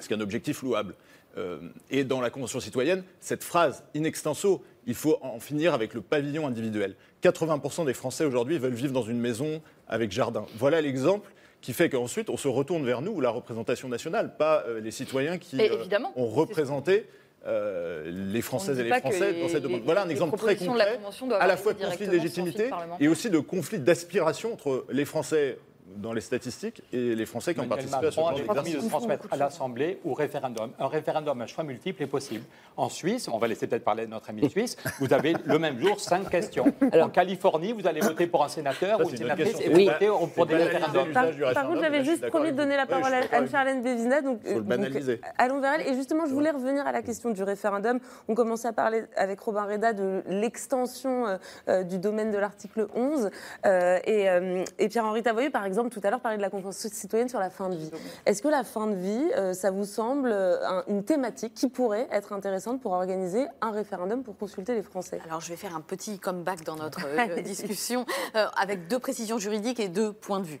[0.00, 0.94] C'est un objectif louable.
[1.38, 1.60] Euh,
[1.90, 6.00] et dans la Convention citoyenne, cette phrase in extenso, il faut en finir avec le
[6.00, 6.96] pavillon individuel.
[7.22, 10.46] 80% des Français aujourd'hui veulent vivre dans une maison avec jardin.
[10.56, 14.80] Voilà l'exemple qui fait qu'ensuite on se retourne vers nous, la représentation nationale, pas euh,
[14.80, 17.06] les citoyens qui euh, ont représenté
[17.46, 19.82] euh, les Françaises et les Français dans cette demande.
[19.84, 21.00] Voilà un exemple très la concret,
[21.38, 25.58] à la fois de conflit de légitimité et aussi de conflit d'aspiration entre les Français
[25.96, 28.84] dans les statistiques et les Français qui ont participé à ce genre d'exercice.
[28.84, 30.70] de transmettre à l'Assemblée ou référendum.
[30.78, 32.44] Un référendum à choix multiple est possible.
[32.76, 35.78] En Suisse, on va laisser peut-être parler de notre ami suisse, vous avez le même
[35.80, 36.66] jour cinq questions.
[36.92, 39.66] en Californie, vous allez voter pour un sénateur Ça, ou une sénatrice question.
[39.66, 39.86] et vous Oui.
[39.86, 41.12] votez pour des référendums.
[41.12, 44.20] Par, contre, j'avais juste promis de donner la parole à Anne-Charlène Bézina.
[44.22, 45.20] Donc, Faut le euh, donc, banaliser.
[45.38, 45.88] allons vers elle.
[45.88, 47.98] Et justement, je voulais revenir à la question du référendum.
[48.28, 51.36] On commençait à parler avec Robin Reda de l'extension euh,
[51.68, 53.30] euh, du domaine de l'article 11.
[53.66, 56.90] Euh, et euh, et Pierre-Henri Tavoyeux, par exemple, tout à l'heure, parlait de la convention
[56.92, 57.90] citoyenne sur la fin de vie.
[58.26, 61.68] Est-ce que la fin de vie, euh, ça vous semble euh, un- une thématique qui
[61.68, 65.20] pourrait être intéressante pour organiser un référendum pour consulter les Français?
[65.24, 68.04] Alors, je vais faire un petit comeback dans notre euh, discussion
[68.36, 70.60] euh, avec deux précisions juridiques et deux points de vue.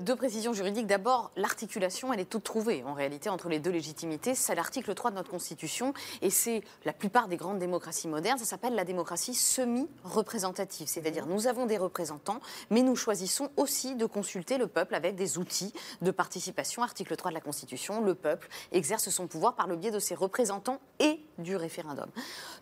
[0.00, 0.86] Deux précisions juridiques.
[0.86, 4.34] D'abord, l'articulation, elle est toute trouvée en réalité entre les deux légitimités.
[4.34, 5.92] C'est l'article 3 de notre Constitution
[6.22, 8.38] et c'est la plupart des grandes démocraties modernes.
[8.38, 10.86] Ça s'appelle la démocratie semi-représentative.
[10.88, 12.38] C'est-à-dire, nous avons des représentants,
[12.70, 15.72] mais nous choisissons aussi de consulter le peuple avec des outils
[16.02, 16.82] de participation.
[16.82, 20.14] Article 3 de la Constitution, le peuple exerce son pouvoir par le biais de ses
[20.14, 22.08] représentants et du référendum.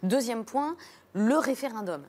[0.02, 0.76] Deuxième point,
[1.12, 2.02] le référendum.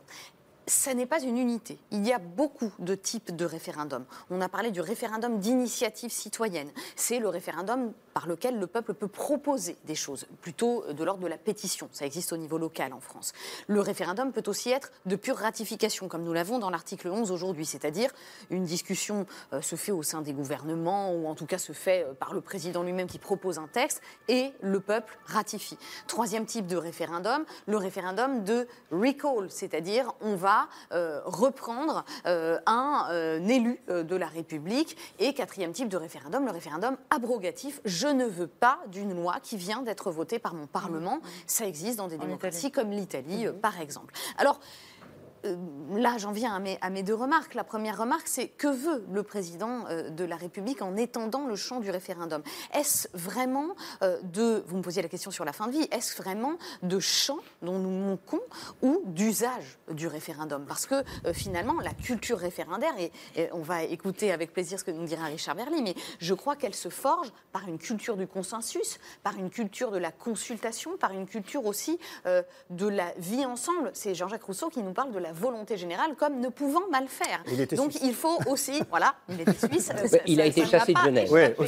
[0.68, 1.78] Ça n'est pas une unité.
[1.92, 4.06] Il y a beaucoup de types de référendums.
[4.32, 6.72] On a parlé du référendum d'initiative citoyenne.
[6.96, 11.28] C'est le référendum par lequel le peuple peut proposer des choses, plutôt de l'ordre de
[11.28, 11.90] la pétition.
[11.92, 13.34] Ça existe au niveau local en France.
[13.68, 17.66] Le référendum peut aussi être de pure ratification, comme nous l'avons dans l'article 11 aujourd'hui,
[17.66, 18.10] c'est-à-dire
[18.50, 22.06] une discussion euh, se fait au sein des gouvernements, ou en tout cas se fait
[22.06, 25.78] euh, par le président lui-même qui propose un texte, et le peuple ratifie.
[26.08, 33.08] Troisième type de référendum, le référendum de recall, c'est-à-dire on va euh, reprendre euh, un
[33.12, 34.98] euh, élu euh, de la République.
[35.20, 37.82] Et quatrième type de référendum, le référendum abrogatif.
[38.14, 41.20] Ne veux pas d'une loi qui vient d'être votée par mon Parlement.
[41.48, 44.14] Ça existe dans des démocraties comme l'Italie, euh, par exemple.
[44.38, 44.60] Alors,
[45.94, 47.54] là, j'en viens à mes, deux remarques.
[47.54, 51.56] La première remarque, c'est que veut le président euh, de la République en étendant le
[51.56, 52.42] champ du référendum?
[52.74, 56.22] Est-ce vraiment euh, de, vous me posiez la question sur la fin de vie, est-ce
[56.22, 58.42] vraiment de champ dont nous manquons
[58.82, 60.66] ou d'usage du référendum?
[60.66, 63.12] Parce que euh, finalement, la culture référendaire, et,
[63.52, 66.76] on va écouter avec plaisir ce que nous dira Richard Verly, mais je crois qu'elle
[66.76, 71.26] se forge par une culture du consensus, par une culture de la consultation, par une
[71.26, 73.92] culture aussi euh, de la vie ensemble.
[73.94, 77.42] C'est Jean-Jacques Rousseau qui nous parle de la volonté générale comme ne pouvant mal faire.
[77.52, 78.04] Il était Donc suisse.
[78.06, 79.86] il faut aussi, voilà, il était suisse.
[79.86, 79.94] Ça-
[80.26, 81.32] il a ça- été ça chassé de Genève.
[81.32, 81.56] Ouais.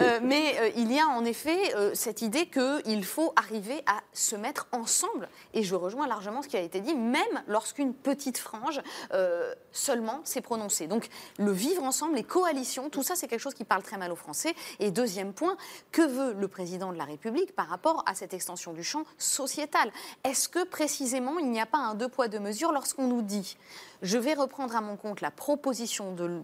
[0.00, 4.00] Euh, mais euh, il y a en effet euh, cette idée qu'il faut arriver à
[4.12, 5.28] se mettre ensemble.
[5.54, 8.80] Et je rejoins largement ce qui a été dit, même lorsqu'une petite frange
[9.12, 10.86] euh, seulement s'est prononcée.
[10.88, 14.10] Donc le vivre ensemble, les coalitions, tout ça c'est quelque chose qui parle très mal
[14.10, 14.54] aux Français.
[14.80, 15.56] Et deuxième point,
[15.92, 19.92] que veut le président de la République par rapport à cette extension du champ sociétal?
[20.24, 23.56] Est-ce que précisément il n'y a pas un deux poids deux mesures lorsqu'on nous dit
[24.02, 26.42] je vais reprendre à mon compte la proposition de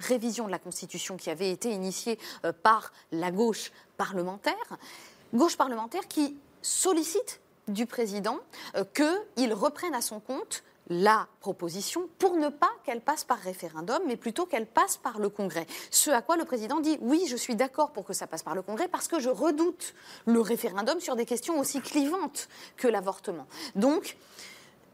[0.00, 4.78] révision de la Constitution qui avait été initiée euh, par la gauche parlementaire,
[5.34, 8.38] gauche parlementaire qui sollicite du président
[8.76, 14.00] euh, qu'il reprenne à son compte la proposition pour ne pas qu'elle passe par référendum,
[14.06, 15.66] mais plutôt qu'elle passe par le Congrès.
[15.90, 18.54] Ce à quoi le président dit oui, je suis d'accord pour que ça passe par
[18.54, 19.94] le Congrès parce que je redoute
[20.26, 23.46] le référendum sur des questions aussi clivantes que l'avortement.
[23.74, 24.16] Donc,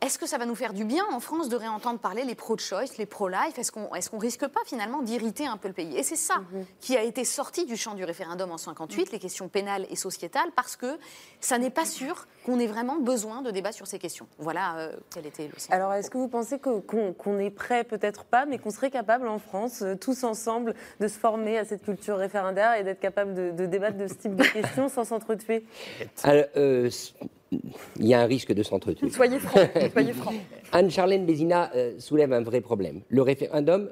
[0.03, 2.98] est-ce que ça va nous faire du bien en France de réentendre parler les pro-choice,
[2.98, 3.57] les pro-life?
[3.57, 5.96] Est-ce qu'on est qu'on risque pas finalement d'irriter un peu le pays?
[5.96, 6.42] Et c'est ça
[6.80, 10.50] qui a été sorti du champ du référendum en 58, les questions pénales et sociétales,
[10.57, 10.98] parce que
[11.40, 14.26] ça n'est pas sûr qu'on ait vraiment besoin de débat sur ces questions.
[14.38, 15.70] Voilà euh, quel était le sens.
[15.70, 19.38] Alors, est-ce que vous pensez qu'on est prêt, peut-être pas, mais qu'on serait capable en
[19.38, 23.53] France, euh, tous ensemble, de se former à cette culture référendaire et d'être capable de,
[23.53, 25.64] de débattre de ce type de questions sans s'entretuer?
[26.24, 26.90] Alors, euh,
[27.98, 29.11] il y a un risque de s'entretuer.
[29.11, 29.61] Soyez franc,
[29.92, 30.32] soyez franc.
[30.72, 33.03] Anne-Charlène Bézina euh, soulève un vrai problème.
[33.09, 33.90] Le référendum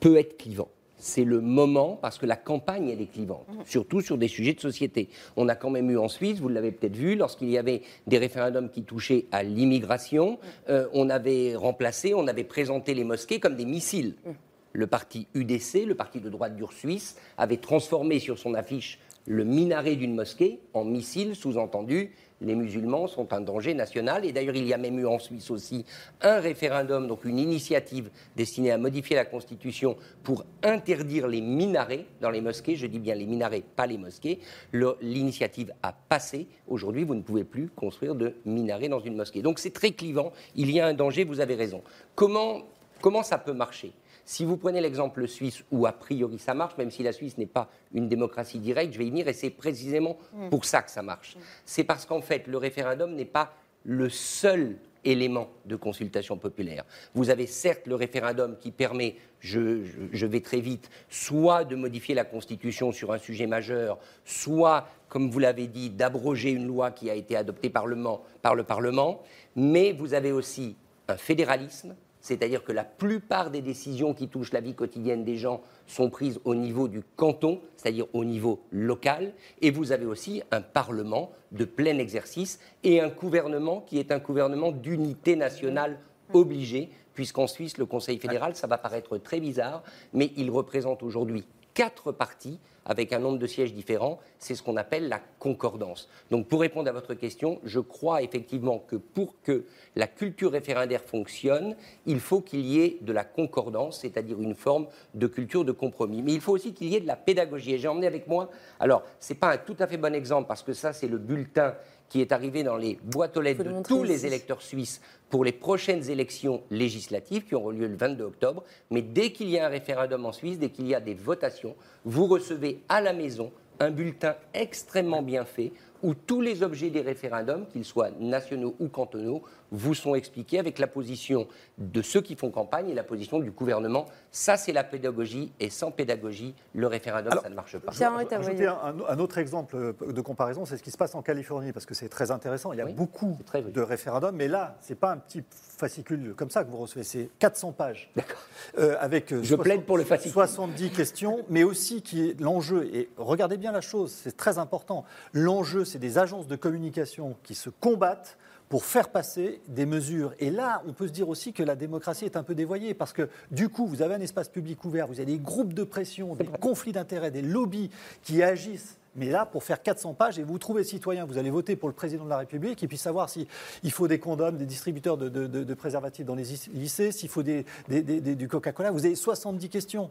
[0.00, 0.68] peut être clivant.
[0.96, 3.64] c'est le moment, parce que la campagne, elle est clivante, mhm.
[3.66, 5.08] surtout sur des sujets de société.
[5.36, 8.18] On a quand même eu en Suisse, vous l'avez peut-être vu, lorsqu'il y avait des
[8.18, 10.38] référendums qui touchaient à l'immigration, mhm.
[10.70, 14.14] euh, on avait remplacé, on avait présenté les mosquées comme des missiles.
[14.24, 14.34] Mhm.
[14.72, 19.44] Le parti UDC, le parti de droite dure suisse, avait transformé sur son affiche le
[19.44, 22.12] minaret d'une mosquée en missile, sous-entendu
[22.44, 24.24] les musulmans sont un danger national.
[24.24, 25.84] Et d'ailleurs, il y a même eu en Suisse aussi
[26.20, 32.30] un référendum, donc une initiative destinée à modifier la Constitution pour interdire les minarets dans
[32.30, 32.76] les mosquées.
[32.76, 34.40] Je dis bien les minarets, pas les mosquées.
[34.72, 36.46] L'initiative a passé.
[36.68, 39.42] Aujourd'hui, vous ne pouvez plus construire de minarets dans une mosquée.
[39.42, 40.32] Donc c'est très clivant.
[40.56, 41.82] Il y a un danger, vous avez raison.
[42.14, 42.62] Comment,
[43.00, 43.92] comment ça peut marcher?
[44.24, 47.46] Si vous prenez l'exemple suisse, où a priori ça marche, même si la Suisse n'est
[47.46, 50.48] pas une démocratie directe, je vais y venir, et c'est précisément mm.
[50.48, 51.36] pour ça que ça marche.
[51.36, 51.40] Mm.
[51.64, 53.52] C'est parce qu'en fait, le référendum n'est pas
[53.84, 56.84] le seul élément de consultation populaire.
[57.14, 62.24] Vous avez certes le référendum qui permet, je, vais très vite, soit de modifier la
[62.24, 67.14] Constitution sur un sujet majeur, soit, comme vous l'avez dit, d'abroger une loi qui a
[67.14, 69.22] été adoptée par le Parlement,
[69.54, 70.76] mais vous avez aussi
[71.08, 71.94] un fédéralisme
[72.24, 76.40] c'est-à-dire que la plupart des décisions qui touchent la vie quotidienne des gens sont prises
[76.46, 81.66] au niveau du canton, c'est-à-dire au niveau local, et vous avez aussi un Parlement de
[81.66, 86.00] plein exercice et un gouvernement qui est un gouvernement d'unité nationale
[86.32, 89.82] obligé, puisqu'en Suisse, le Conseil fédéral, ça va paraître très bizarre,
[90.14, 91.44] mais il représente aujourd'hui
[91.74, 96.08] quatre partis avec un nombre de sièges différents, c'est ce qu'on appelle la concordance.
[96.30, 99.64] Donc pour répondre à votre question, je crois effectivement que pour que
[99.96, 101.76] la culture référendaire fonctionne,
[102.06, 106.22] il faut qu'il y ait de la concordance, c'est-à-dire une forme de culture de compromis.
[106.22, 107.74] Mais il faut aussi qu'il y ait de la pédagogie.
[107.74, 110.48] Et j'ai emmené avec moi, alors ce n'est pas un tout à fait bon exemple
[110.48, 111.74] parce que ça c'est le bulletin
[112.08, 115.00] qui est arrivé dans les boîtes aux lettres de tous les électeurs suisses
[115.30, 118.62] pour les prochaines élections législatives qui auront lieu le 22 octobre.
[118.90, 121.74] Mais dès qu'il y a un référendum en Suisse, dès qu'il y a des votations,
[122.04, 127.00] vous recevez à la maison un bulletin extrêmement bien fait où tous les objets des
[127.00, 129.42] référendums, qu'ils soient nationaux ou cantonaux,
[129.74, 131.46] vous sont expliqués avec la position
[131.78, 134.06] de ceux qui font campagne et la position du gouvernement.
[134.30, 137.92] Ça, c'est la pédagogie, et sans pédagogie, le référendum, ça ne marche pas.
[138.34, 141.86] Ajouter un, un, autre exemple de comparaison, c'est ce qui se passe en Californie, parce
[141.86, 142.72] que c'est très intéressant.
[142.72, 146.50] Il y a beaucoup de référendums, mais là, ce n'est pas un petit fascicule comme
[146.50, 148.10] ça que vous recevez, c'est 400 pages.
[148.16, 148.38] D'accord.
[148.78, 150.32] Euh, avec euh, Je plaide pour le fascicule.
[150.32, 155.04] 70 questions, mais aussi qui est l'enjeu, et regardez bien la chose, c'est très important.
[155.32, 158.36] L'enjeu, c'est des agences de communication qui se combattent
[158.68, 160.34] pour faire passer des mesures.
[160.38, 163.12] Et là, on peut se dire aussi que la démocratie est un peu dévoyée, parce
[163.12, 166.34] que du coup, vous avez un espace public ouvert, vous avez des groupes de pression,
[166.34, 167.90] des conflits d'intérêts, des lobbies
[168.22, 171.76] qui agissent mais là, pour faire 400 pages, et vous trouvez citoyen, vous allez voter
[171.76, 173.46] pour le président de la République, et puis savoir s'il
[173.90, 178.90] faut des condoms, des distributeurs de, préservatifs dans les lycées, s'il faut du Coca-Cola.
[178.90, 180.10] Vous avez 70 questions.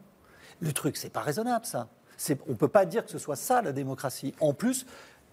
[0.59, 1.89] Le truc, c'est pas raisonnable, ça.
[2.47, 4.33] On ne peut pas dire que ce soit ça, la démocratie.
[4.39, 4.85] En plus,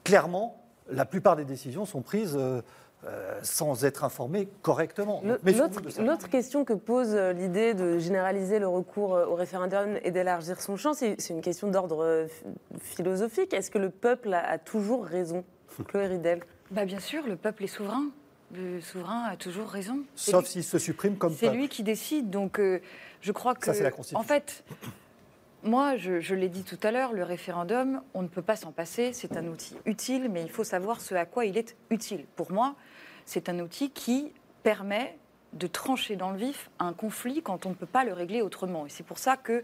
[0.02, 0.60] clairement,
[0.90, 2.62] la plupart des décisions sont prises euh,
[3.06, 5.22] euh, sans être informés correctement.
[5.24, 10.76] L'autre question que pose euh, l'idée de généraliser le recours au référendum et d'élargir son
[10.76, 12.26] champ, c'est une question d'ordre
[12.80, 13.54] philosophique.
[13.54, 15.44] Est-ce que le peuple a, toujours raison
[15.88, 16.40] Chloé Ridel
[16.70, 18.10] bah Bien sûr, le peuple est souverain.
[18.54, 20.00] Le souverain a toujours raison.
[20.14, 22.28] Sauf s'il se supprime comme C'est lui qui décide.
[22.30, 22.60] Donc,
[23.20, 23.64] je crois que.
[23.64, 24.18] Ça, c'est la Constitution.
[24.18, 24.64] En fait,
[25.62, 29.12] moi, je, l'ai dit tout à l'heure, le référendum, on ne peut pas s'en passer.
[29.12, 32.24] C'est un outil utile, mais il faut savoir ce à quoi il est utile.
[32.36, 32.74] Pour moi,
[33.26, 34.32] c'est un outil qui
[34.62, 35.18] permet
[35.52, 38.86] de trancher dans le vif un conflit quand on ne peut pas le régler autrement.
[38.86, 39.62] Et c'est pour ça que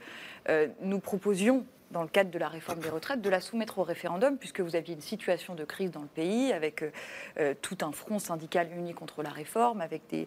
[0.49, 3.82] euh, nous proposions dans le cadre de la réforme des retraites, de la soumettre au
[3.82, 6.91] référendum, puisque vous aviez une situation de crise dans le pays, avec euh,
[7.39, 10.26] euh, tout un front syndical uni contre la réforme, avec des,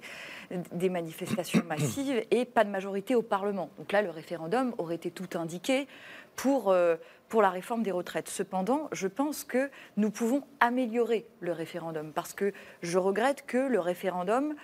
[0.71, 3.69] des, manifestations massives et pas de majorité au Parlement.
[3.77, 5.87] Donc là, le référendum aurait été tout indiqué
[6.35, 6.95] pour, euh,
[7.27, 8.29] pour la réforme des retraites.
[8.29, 13.79] Cependant, je pense que nous pouvons améliorer le référendum, parce que je regrette que le
[13.79, 14.55] référendum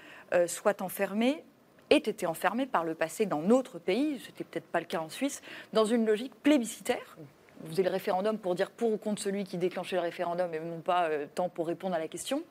[0.48, 1.46] soit enfermé
[1.90, 5.00] ait été enfermé par le passé dans notre pays, ce n'était peut-être pas le cas
[5.00, 5.42] en Suisse,
[5.74, 7.18] dans une logique plébiscitaire.
[7.62, 10.60] Vous avez le référendum pour dire pour ou contre celui qui déclenchait le référendum et
[10.60, 12.44] non pas euh, tant pour répondre à la question.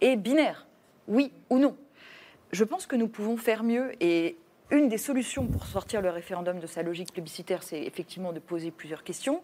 [0.00, 0.66] Et binaire,
[1.08, 1.76] oui ou non.
[2.52, 4.36] Je pense que nous pouvons faire mieux et
[4.70, 8.70] une des solutions pour sortir le référendum de sa logique plébiscitaire, c'est effectivement de poser
[8.70, 9.42] plusieurs questions.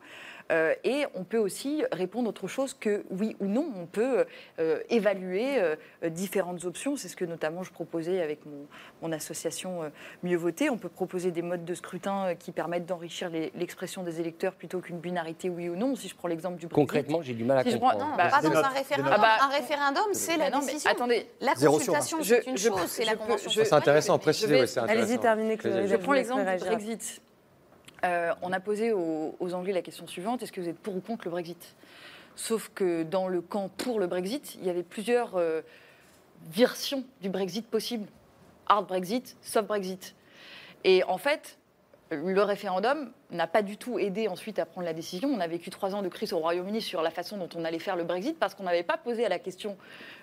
[0.52, 3.66] Euh, et on peut aussi répondre autre chose que oui ou non.
[3.76, 4.24] On peut
[4.58, 5.76] euh, évaluer euh,
[6.08, 6.96] différentes options.
[6.96, 9.90] C'est ce que notamment je proposais avec mon, association
[10.24, 10.68] Mieux Voter.
[10.68, 14.98] On peut proposer des modes de scrutin qui permettent d'enrichir l'expression des électeurs plutôt qu'une
[14.98, 15.94] binarité oui ou non.
[15.94, 16.74] Si je prends l'exemple du Brexit.
[16.74, 18.00] Concrètement, j'ai du mal à comprendre.
[18.00, 19.12] non, bah, pas dans un référendum.
[19.14, 20.90] Ah bah, un référendum, c'est la décision.
[20.90, 23.50] attendez, la consultation, c'est une chose, c'est la convention.
[23.50, 24.64] C'est intéressant, préciser.
[24.76, 25.56] Allez-y, terminez.
[25.62, 27.22] Je prends l'exemple du Brexit
[28.04, 31.00] euh, on a posé aux, Anglais la question suivante est-ce que vous êtes pour ou
[31.00, 31.74] contre le Brexit?
[32.34, 35.62] Sauf que dans le camp pour le Brexit, il y avait plusieurs euh,
[36.50, 38.06] versions du Brexit possible
[38.66, 40.14] hard Brexit, soft Brexit.
[40.84, 41.58] Et en fait,
[42.10, 45.28] le référendum n'a pas du tout aidé ensuite à prendre la décision.
[45.28, 47.78] On a vécu trois ans de crise au Royaume-Uni sur la façon dont on allait
[47.78, 49.76] faire le Brexit parce qu'on n'avait pas posé à la question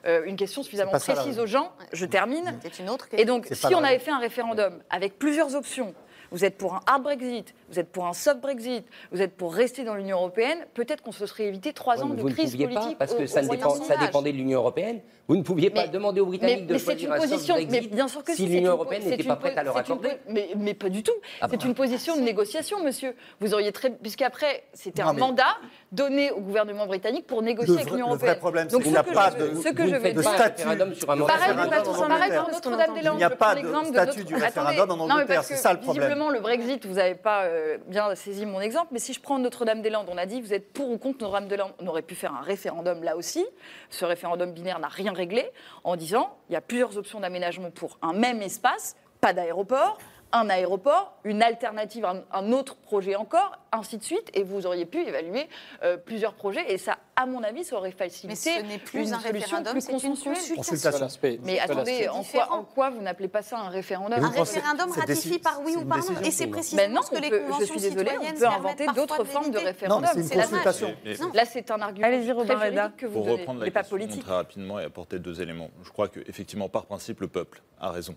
[0.06, 1.74] euh, une question suffisamment précise aux gens.
[1.92, 2.58] Je termine.
[2.80, 5.94] Une autre Et donc, si on avait fait un référendum avec plusieurs options,
[6.34, 9.54] vous êtes pour un hard Brexit, vous êtes pour un soft Brexit, vous êtes pour
[9.54, 12.98] rester dans l'Union européenne, peut-être qu'on se serait évité trois ans de crise politique.
[12.98, 15.00] Pas, parce que ça, dépendait de l'Union européenne.
[15.28, 18.24] Vous ne pouviez pas demander aux Britanniques de choisir un soft Brexit mais bien sûr
[18.24, 20.10] que si, l'Union européenne n'était pas prête à leur accorder.
[20.28, 21.14] mais, pas du tout.
[21.40, 23.16] Ah c'est une position de négociation, monsieur.
[23.40, 25.58] Vous auriez très, puisqu'après c'était un mandat
[25.92, 28.28] donné au gouvernement britannique pour négocier avec l'Union européenne.
[28.28, 30.64] Le vrai problème, c'est qu'il n'y a pas de statut
[30.96, 33.16] sur un Pareil pour Notre-Dame-des-Landes.
[33.16, 35.44] Il n'y a pas de statut du référendum en Angleterre.
[35.44, 39.00] C'est ça le problème le Brexit, vous n'avez pas euh, bien saisi mon exemple, mais
[39.00, 41.74] si je prends Notre-Dame-des-Landes, on a dit vous êtes pour ou contre Notre-Dame-des-Landes.
[41.80, 43.46] On aurait pu faire un référendum là aussi.
[43.90, 45.52] Ce référendum binaire n'a rien réglé
[45.84, 49.98] en disant il y a plusieurs options d'aménagement pour un même espace, pas d'aéroport,
[50.34, 55.00] un aéroport, une alternative, un, autre projet encore, ainsi de suite, et vous auriez pu
[55.00, 55.48] évaluer
[55.84, 59.14] euh, plusieurs projets, et ça, à mon avis, ça aurait facilité Mais ce n'est plus
[59.14, 60.16] un référendum, c'est une
[60.56, 61.08] consultation.
[61.44, 65.38] Mais attendez, en quoi, en quoi, vous n'appelez pas ça un référendum Un référendum ratifié
[65.38, 68.18] par oui ou par non, et c'est précisément ce que les conventions Je suis désolée,
[68.20, 70.10] on peut inventer d'autres formes de référendum.
[70.16, 70.96] C'est une consultation.
[71.34, 74.86] Là, c'est un argument très juridique que vous Pour reprendre la question très rapidement et
[74.86, 75.70] apporter deux éléments.
[75.84, 78.16] Je crois qu'effectivement, par principe, le peuple a raison.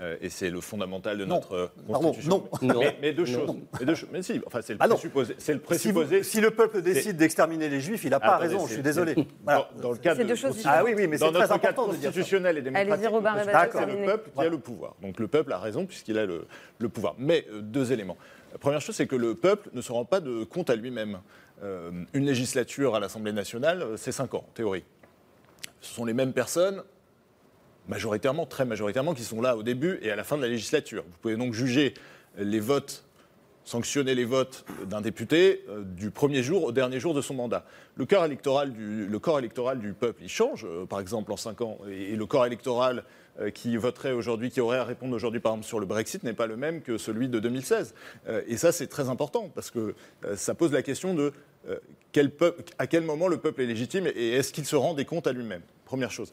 [0.00, 2.48] Euh, et c'est le fondamental de notre constitution.
[2.62, 3.50] non, mais, deux choses.
[4.12, 5.34] Mais, si, enfin, c'est le, ah présupposé.
[5.48, 6.22] le présupposé.
[6.22, 8.66] Si, le peuple décide d'exterminer les Juifs, il n'a pas raison.
[8.66, 9.14] Je suis désolé.
[9.44, 13.04] Dans, le cadre deux choses ah oui, oui, mais dans notre cadre constitutionnel et démocratique,
[13.72, 14.94] c'est le peuple qui a le pouvoir.
[15.02, 16.46] Donc le peuple a raison puisqu'il a le,
[16.78, 17.14] le, pouvoir.
[17.18, 18.16] Mais euh, deux éléments.
[18.52, 21.20] La première chose, c'est que le peuple ne se rend pas de compte à lui-même.
[21.62, 24.84] Euh, une législature à l'Assemblée nationale, c'est cinq ans, en théorie.
[25.80, 26.82] Ce sont les mêmes personnes
[27.88, 31.04] majoritairement, très majoritairement, qui sont là au début et à la fin de la législature.
[31.04, 31.94] Vous pouvez donc juger
[32.38, 33.04] les votes,
[33.64, 37.64] sanctionner les votes d'un député euh, du premier jour au dernier jour de son mandat.
[37.96, 41.78] Le corps électoral du, peuple, il change, euh, par exemple, en cinq ans.
[41.90, 43.04] Et, le corps électoral
[43.40, 46.32] euh, qui voterait aujourd'hui, qui aurait à répondre aujourd'hui, par exemple, sur le Brexit, n'est
[46.32, 47.94] pas le même que celui de 2016.
[48.46, 49.94] et ça, c'est très important, parce que
[50.34, 51.32] ça pose la question de
[52.78, 55.32] à quel moment le peuple est légitime et est-ce qu'il se rend des comptes à
[55.32, 55.60] lui-même?
[55.84, 56.30] Première chose.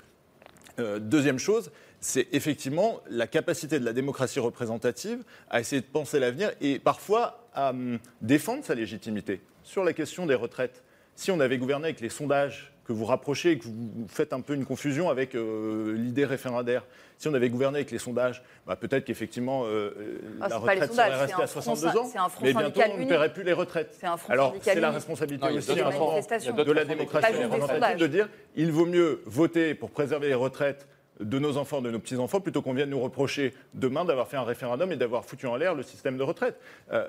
[0.79, 1.71] Euh, deuxième chose,
[2.01, 7.47] c'est effectivement la capacité de la démocratie représentative à essayer de penser l'avenir et parfois
[7.53, 10.83] à hum, défendre sa légitimité sur la question des retraites.
[11.15, 14.41] Si on avait gouverné avec les sondages que vous rapprochez et que vous faites un
[14.41, 16.85] peu une confusion avec euh, l'idée référendaire.
[17.17, 21.15] Si on avait gouverné avec les sondages, bah, peut-être qu'effectivement euh, ah, la retraite serait
[21.15, 22.11] restée à 62 ans,
[22.41, 23.99] mais bientôt on ne paierait plus les retraites.
[24.29, 29.73] Alors c'est la responsabilité aussi de la démocratie représentative de dire il vaut mieux voter
[29.73, 30.87] pour préserver les retraites
[31.19, 34.43] de nos enfants, de nos petits-enfants, plutôt qu'on vienne nous reprocher demain d'avoir fait un
[34.43, 36.59] référendum et d'avoir foutu en l'air le système de retraite.
[36.91, 37.07] Euh,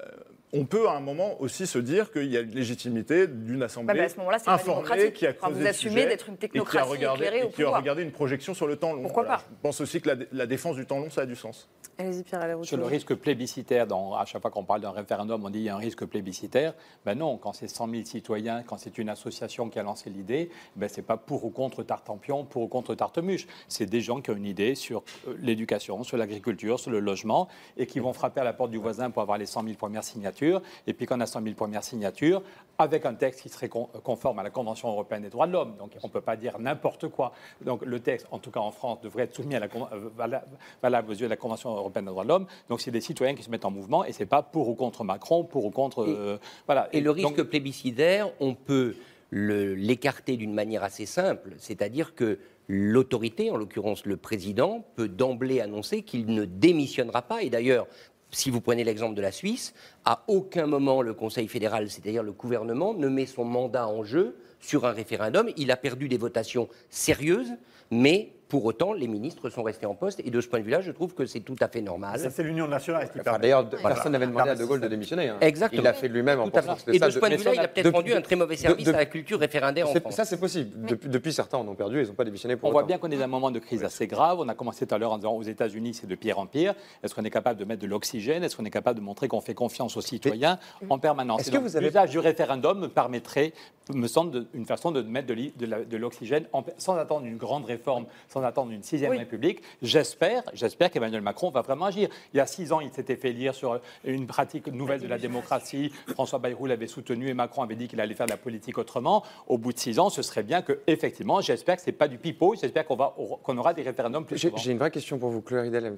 [0.57, 3.95] on peut à un moment aussi se dire qu'il y a une légitimité d'une assemblée
[3.95, 7.43] bah, bah informée qui a creusé vous assumez d'être une technocratie et qui a regardé,
[7.45, 9.03] et qui a regardé une projection sur le temps long.
[9.03, 11.69] Pourquoi pas Je pense aussi que la, défense du temps long, ça a du sens.
[11.99, 13.87] Allez-y Pierre Sur le risque plébiscitaire,
[14.19, 16.75] à chaque fois qu'on parle d'un référendum, on dit qu'il y a un risque plébiscitaire.
[17.05, 20.51] Ben non, quand c'est 100 000 citoyens, quand c'est une association qui a lancé l'idée,
[20.77, 23.47] ben c'est pas pour ou contre Tartampion, pour ou contre Tartemuche.
[23.69, 27.49] C'est des gens qui ont une idée sur euh, l'éducation, sur l'agriculture, sur le logement,
[27.77, 30.05] et qui vont frapper à la porte du voisin pour avoir les 100 000 premières
[30.05, 30.46] signatures.
[30.87, 32.43] Et puis quand on a 100 000 premières signatures,
[32.79, 35.77] avec un texte qui serait conforme à la Convention européenne des droits de l'homme.
[35.79, 37.33] Donc on ne peut pas dire n'importe quoi.
[37.65, 40.41] Donc le texte, en tout cas en France, devrait être soumis à la, euh,
[40.83, 42.47] valable aux yeux de la Convention européenne des droits de l'homme.
[42.69, 44.75] Donc c'est des citoyens qui se mettent en mouvement et ce n'est pas pour ou
[44.75, 46.03] contre Macron, pour ou contre...
[46.03, 46.89] Euh, voilà.
[46.93, 48.97] Et, le risque plébiscitaire, on peut
[49.33, 52.39] l'écarter d'une manière assez simple, c'est-à-dire que
[52.69, 57.43] l'autorité, en l'occurrence le président, peut d'emblée annoncer qu'il ne démissionnera pas.
[57.43, 57.87] Et d'ailleurs,
[58.31, 59.75] si vous prenez l'exemple de la Suisse,
[60.05, 64.37] à aucun moment le Conseil fédéral, c'est-à-dire le gouvernement, ne met son mandat en jeu
[64.61, 65.51] sur un référendum.
[65.57, 67.53] Il a perdu des votations sérieuses,
[67.91, 70.21] mais pour autant, les ministres sont restés en poste.
[70.25, 72.19] Et de ce point de vue-là, je trouve que c'est tout à fait normal.
[72.19, 75.29] Ça, c'est l'union nationale qui enfin, D'ailleurs, personne n'avait demandé à De Gaulle de démissionner.
[75.29, 75.39] Hein.
[75.41, 75.83] Exactement.
[75.83, 77.69] Il l'a fait lui-même en pensant que Et de ce point de vue-là, il a
[77.69, 80.15] peut-être rendu un très mauvais service à la culture référendaire en France.
[80.15, 80.87] Ça, c'est possible.
[80.87, 83.17] Depuis, certains en ont perdu, ils n'ont pas démissionné pour On voit bien qu'on est
[83.17, 84.39] dans un moment de crise assez grave.
[84.41, 86.75] On a commencé tout à l'heure en disant aux États-Unis, c'est de pire en pire.
[87.03, 88.45] Est-ce qu'on est capable de mettre de l'oxygène?
[88.45, 91.41] Est-ce qu'on est capable de montrer qu'on fait confiance aux citoyens en permanence?
[91.41, 91.87] Est-ce que vous avez...
[91.87, 93.53] L'usage du référendum me permettrait,
[93.93, 96.45] me semble, une façon de mettre de l'oxygène
[96.79, 99.63] sans attendre une grande réforme, sans attendre une sixième République.
[99.83, 102.09] J'espère, j'espère qu'Emmanuel Macron va vraiment agir.
[102.35, 105.19] Il y a six ans, il s'était fait lire sur une pratique nouvelle de la
[105.19, 105.93] démocratie.
[106.09, 109.23] François Bayrou l'avait soutenu et Macron avait dit qu'il allait faire de la politique autrement.
[109.47, 112.19] Au bout de six ans, ce serait bien que, effectivement, j'espère que c'est pas du
[112.19, 112.55] pipeau.
[112.61, 114.57] J'espère qu'on va qu'on aura des référendums plus souvent.
[114.57, 115.97] J'ai une vraie question pour vous, Hidel et M.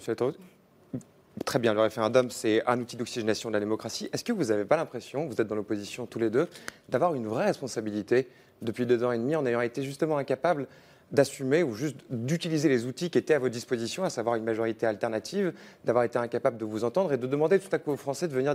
[1.45, 4.09] Très bien, le référendum, c'est un outil d'oxygénation de la démocratie.
[4.13, 6.49] Est-ce que vous n'avez pas l'impression, vous êtes dans l'opposition tous les deux,
[6.89, 8.29] d'avoir une vraie responsabilité
[8.61, 10.67] depuis deux ans et demi en ayant été justement incapable
[11.11, 14.87] d'assumer ou juste d'utiliser les outils qui étaient à votre disposition, à savoir une majorité
[14.87, 15.53] alternative,
[15.85, 18.35] d'avoir été incapable de vous entendre et de demander tout à coup aux Français de
[18.35, 18.55] venir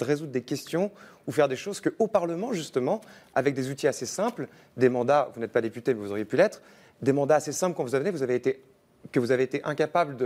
[0.00, 0.90] résoudre des questions
[1.26, 3.00] ou faire des choses qu'au Parlement, justement,
[3.34, 6.36] avec des outils assez simples, des mandats, vous n'êtes pas député, mais vous auriez pu
[6.36, 6.60] l'être,
[7.02, 8.62] des mandats assez simples quand vous avez, vous avez été
[9.10, 10.16] que vous avez été incapable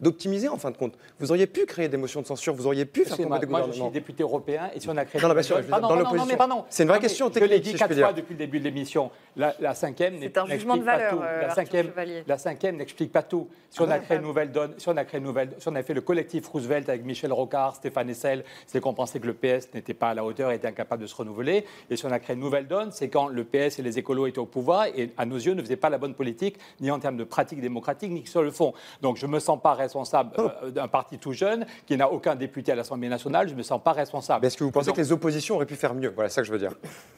[0.00, 0.94] d'optimiser en fin de compte.
[1.18, 3.64] Vous auriez pu créer des motions de censure, vous auriez pu faire tomber des Moi,
[3.68, 5.20] je suis député européen et si on a créé.
[5.20, 6.64] Non, non, bien sûr, pardon, dans l'opposition.
[6.68, 7.50] C'est une vraie question technique.
[7.50, 9.10] Je l'ai dit quatre fois depuis le début de l'émission.
[9.36, 11.20] La, la, cinquième n'explique pas tout.
[11.22, 11.92] Euh, la cinquième,
[12.26, 13.48] la cinquième n'explique pas tout.
[13.70, 15.74] Si on a créé une nouvelle donne, si on a créé une nouvelle, si on
[15.74, 19.34] a fait le collectif Roosevelt avec Michel Rocard, Stéphane Essel, c'est qu'on pensait que le
[19.34, 21.64] PS n'était pas à la hauteur, était incapable de se renouveler.
[21.90, 24.26] Et si on a créé une nouvelle donne, c'est quand le PS et les écolos
[24.26, 26.98] étaient au pouvoir et à nos yeux ne faisaient pas la bonne politique, ni en
[26.98, 28.72] termes de pratique démocratique, ni sur le fond.
[29.02, 30.48] Donc je ne me sens pas responsable oh.
[30.62, 33.48] euh, d'un parti tout jeune qui n'a aucun député à l'Assemblée nationale.
[33.48, 34.44] Je ne me sens pas responsable.
[34.46, 36.12] Est-ce que vous pensez que les oppositions auraient pu faire mieux?
[36.14, 36.72] Voilà, ça que je veux dire.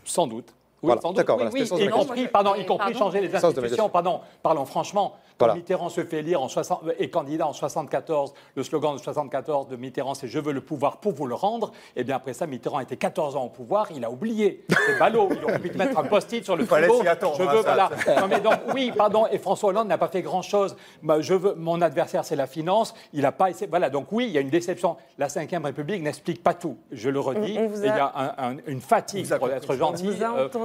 [0.05, 0.53] Sans doute.
[0.83, 1.41] Oui, d'accord.
[1.53, 3.89] Oui, oui, y compris, pardon, y compris changer les institutions.
[3.89, 5.17] Pardon, parlons franchement.
[5.39, 9.69] Quand Mitterrand se fait lire en 60, est candidat en 74, le slogan de 74
[9.69, 11.69] de Mitterrand, c'est Je veux le pouvoir pour vous le rendre.
[11.95, 14.65] Et eh bien après ça, Mitterrand était 14 ans au pouvoir, il a oublié.
[14.69, 15.29] C'est ballot.
[15.31, 17.03] Il aurait pu mettre un post-it sur le frigo.
[17.03, 17.91] Je veux, voilà.
[18.21, 19.27] Non, mais donc, oui, pardon.
[19.31, 20.77] Et François Hollande n'a pas fait grand-chose.
[21.21, 22.95] Je veux, mon adversaire, c'est la finance.
[23.13, 23.69] Il n'a pas essayé.
[23.69, 23.91] Voilà.
[23.91, 24.97] Donc oui, il y a une déception.
[25.19, 26.77] La Ve République n'explique pas tout.
[26.91, 27.55] Je le redis.
[27.55, 30.11] Il y a une fatigue pour être gentil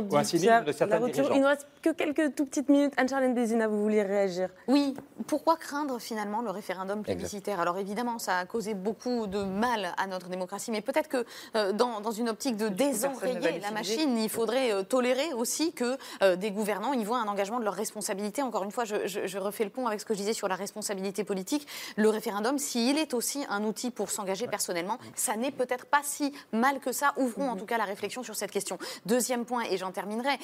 [0.09, 1.33] ou un cynisme de certains dirigeants.
[1.35, 2.93] Il ne reste que quelques tout petites minutes.
[2.97, 4.95] Anne-Charlène Bézina, vous vouliez réagir Oui.
[5.27, 7.59] Pourquoi craindre finalement le référendum plébiscitaire?
[7.59, 11.71] Alors évidemment, ça a causé beaucoup de mal à notre démocratie, mais peut-être que euh,
[11.71, 16.51] dans, une optique de désenrayer la machine, il faudrait euh, tolérer aussi que euh, des
[16.51, 18.41] gouvernants y voient un engagement de leur responsabilité.
[18.41, 20.55] Encore une fois, je, je, refais le pont avec ce que je disais sur la
[20.55, 21.67] responsabilité politique.
[21.95, 26.33] Le référendum, s'il est aussi un outil pour s'engager personnellement, ça n'est peut-être pas si
[26.51, 27.13] mal que ça.
[27.17, 28.77] Ouvrons en tout cas la réflexion sur cette question.
[29.05, 30.37] Deuxième point, et j'en terminerai,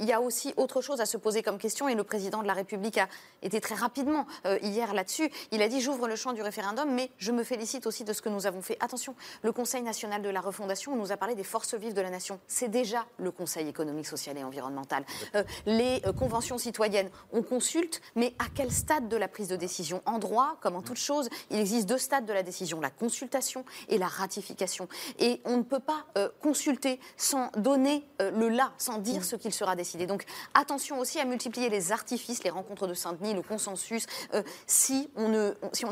[0.00, 2.46] il y a aussi autre chose à se poser comme question, et le président de
[2.46, 3.08] la République a
[3.42, 5.30] été très rapidement euh, hier là-dessus.
[5.52, 8.20] Il a dit j'ouvre le champ du référendum, mais je me félicite aussi de ce
[8.20, 8.76] que nous avons fait.
[8.80, 12.10] Attention, le Conseil national de la refondation nous a parlé des forces vives de la
[12.10, 12.38] nation.
[12.46, 15.06] C'est déjà le Conseil économique, social et environnemental.
[15.34, 19.56] Euh, les euh, conventions citoyennes, on consulte, mais à quel stade de la prise de
[19.56, 20.02] décision?
[20.04, 23.64] En droit, comme en toute chose, il existe deux stades de la décision la consultation
[23.88, 24.88] et la ratification.
[25.20, 26.04] Et on ne peut pas
[26.40, 30.06] consulter sans donner le là, sans dire ce qu'il sera décidé.
[30.06, 35.10] Donc attention aussi à multiplier les artifices, les rencontres de Saint-Denis, le consensus, euh, si,
[35.16, 35.32] on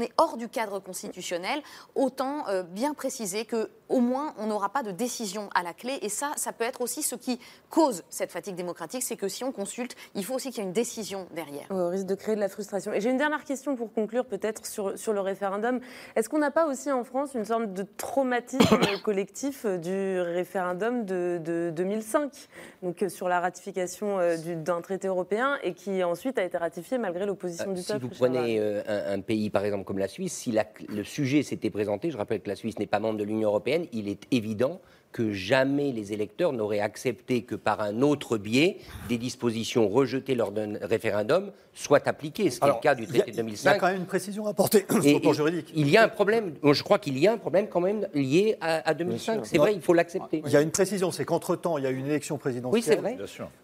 [0.01, 1.63] est hors du cadre constitutionnel,
[1.95, 5.99] autant euh, bien préciser que au moins on n'aura pas de décision à la clé.
[6.03, 7.39] Et ça, ça peut être aussi ce qui
[7.69, 10.69] cause cette fatigue démocratique, c'est que si on consulte, il faut aussi qu'il y ait
[10.69, 11.67] une décision derrière.
[11.71, 12.93] au risque de créer de la frustration.
[12.93, 15.81] Et j'ai une dernière question pour conclure peut-être sur, sur le référendum.
[16.17, 21.41] Est-ce qu'on n'a pas aussi en France une sorte de traumatisme collectif du référendum de,
[21.43, 22.33] de 2005,
[22.83, 24.19] donc sur la ratification
[24.57, 29.15] d'un traité européen et qui ensuite a été ratifié malgré l'opposition du peuple prenez euh,
[29.15, 30.57] un, pays, par exemple, comme la Suisse, si
[30.89, 33.80] le sujet s'était présenté, je rappelle que la Suisse n'est pas membre de l'Union européenne,
[33.93, 34.81] il est évident
[35.13, 40.53] que jamais les électeurs n'auraient accepté que par un autre biais, des dispositions rejetées lors
[40.53, 43.71] d'un référendum soient appliquées, ce qui est le cas du traité de 2005.
[43.71, 45.73] Il y a quand même une précision à apporter sur le plan juridique.
[45.75, 48.57] Il y a un problème, je crois qu'il y a un problème quand même lié
[48.61, 49.47] à, 2005.
[49.47, 50.43] C'est vrai, il faut l'accepter.
[50.45, 52.73] Il y a une précision, c'est qu'entre-temps, il y a eu une élection présidentielle.
[52.73, 53.17] Oui, c'est vrai.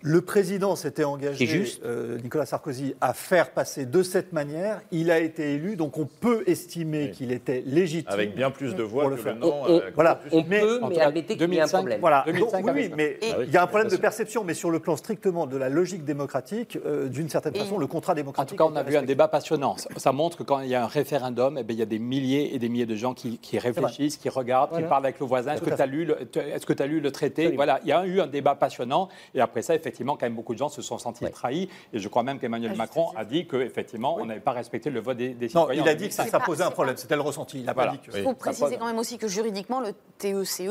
[0.03, 4.80] Le président s'était engagé, euh, Nicolas Sarkozy, à faire passer de cette manière.
[4.90, 8.12] Il a été élu, donc on peut estimer qu'il était légitime.
[8.12, 10.20] Avec bien plus de voix que le On, voilà.
[10.32, 11.12] on peut, mais
[11.43, 12.01] admettez qu'il y a un problème.
[12.01, 12.24] Voilà.
[12.26, 15.57] oui, mais il y a un problème de perception, mais sur le plan strictement de
[15.57, 18.61] la logique démocratique, euh, d'une certaine façon, le contrat démocratique.
[18.61, 19.76] En tout cas, on a vu un débat passionnant.
[19.97, 21.99] Ça montre que quand il y a un référendum, eh bien, il y a des
[21.99, 25.55] milliers et des milliers de gens qui, réfléchissent, qui regardent, qui parlent avec le voisin.
[25.55, 27.49] Est-ce que tu as, lu le, est-ce que as lu le traité?
[27.55, 29.09] Voilà, il y a eu un débat passionnant.
[29.34, 31.68] Et après ça, effectivement, quand même, beaucoup de gens se sont sentis trahis.
[31.93, 35.01] Et je crois même qu'Emmanuel ah, Macron a dit qu'effectivement, on n'avait pas respecté le
[35.01, 35.82] vote des, des citoyens.
[35.82, 36.97] Non, il a dit que ça, posait un problème.
[36.97, 37.61] C'était le ressenti.
[37.61, 38.16] Il a pas dit que.
[38.16, 40.62] Il faut préciser quand même aussi que juridiquement, le TECE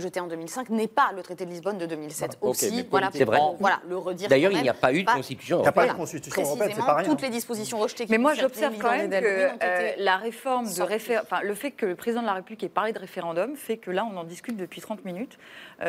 [0.00, 2.86] rejeté en 2005 n'est pas le traité de Lisbonne de 2007 aussi.
[2.90, 3.38] Voilà, c'est vrai.
[3.58, 4.28] Voilà, le redire.
[4.28, 5.74] D'ailleurs, il n'y a pas eu de constitution européenne.
[5.74, 7.08] Il n'y a pas eu de constitution européenne, c'est pas rien.
[7.08, 8.06] Toutes les dispositions rejetées.
[8.08, 11.94] Mais moi, j'observe quand même que la réforme de référendum, enfin, le fait que le
[11.94, 14.80] président de la République ait parlé de référendum fait que là, on en discute depuis
[14.80, 15.38] 30 minutes.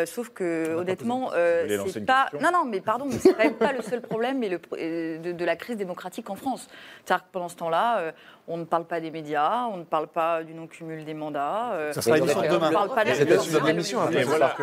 [0.05, 1.31] sauf que, honnêtement,
[1.87, 2.29] c'est pas.
[2.41, 4.59] Non, non, mais pardon, mais c'est quand même pas le seul problème mais le,
[5.19, 6.67] de, de, la crise démocratique en France.
[7.05, 8.13] C'est-à-dire que pendant ce temps-là,
[8.51, 11.71] on ne parle pas des médias, on ne parle pas du non-cumul des mandats.
[11.73, 12.67] Euh, ça sera émission demain.
[12.67, 14.01] On ne parle pas des notre émission.
[14.01, 14.55] Après, voilà.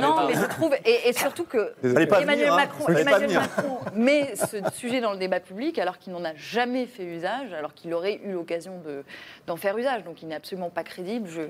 [0.00, 2.56] Non, mais je trouve, et, surtout que Emmanuel, hein.
[2.56, 6.86] Macron, Emmanuel Macron, met ce sujet dans le débat public alors qu'il n'en a jamais
[6.86, 8.80] fait usage, alors qu'il aurait eu l'occasion
[9.46, 10.04] d'en faire usage.
[10.04, 11.28] Donc il n'est absolument pas crédible.
[11.28, 11.42] Je,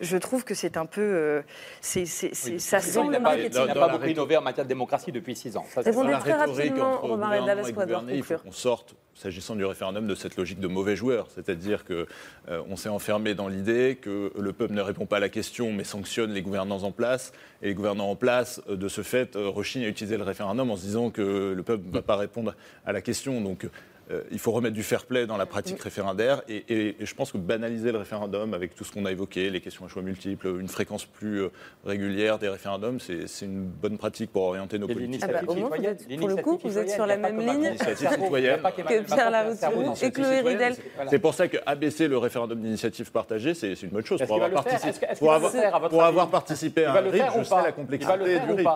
[0.00, 1.02] je trouve que c'est un peu.
[1.02, 1.42] Euh,
[1.80, 3.62] c'est, ça sent le marketing.
[3.62, 5.66] Il n'a pas beaucoup innové en matière de démocratie depuis six ans.
[5.76, 7.62] Répondez très rapidement, Romain Redal,
[8.10, 11.28] il faut qu'on sorte, s'agissant du référendum, de cette logique de mauvais joueur.
[11.34, 12.04] C'est-à-dire qu'on
[12.48, 15.84] euh, s'est enfermé dans l'idée que le peuple ne répond pas à la question, mais
[15.84, 17.32] sanctionne les gouvernants en place.
[17.62, 20.76] Et les gouvernants en place, euh, de ce fait, rechignent à utiliser le référendum en
[20.76, 22.54] se disant que le peuple ne va pas répondre
[22.86, 23.40] à la question.
[23.40, 23.66] Donc
[24.10, 27.38] euh, il faut remettre du fair play dans la pratique référendaire et, je pense que
[27.38, 30.68] banaliser le référendum avec tout ce qu'on a évoqué, les questions à choix multiples, une
[30.68, 31.50] fréquence plus euh,
[31.84, 35.22] régulière des référendums, c'est une bonne pratique pour orienter nos politiques.
[35.24, 37.74] Ah bah, au moins, vous êtes, pour le coup, vous êtes sur la même ligne
[37.76, 40.76] que Pierre Larouture et Chloé Ridel.
[41.08, 44.22] C'est pour ça qu'abaisser le référendum d'initiative partagée, c'est une bonne chose.
[44.26, 48.18] Pour avoir, participé, pour avoir, pour avoir participé à un RIP, je sais la complexité
[48.18, 48.68] du RIP.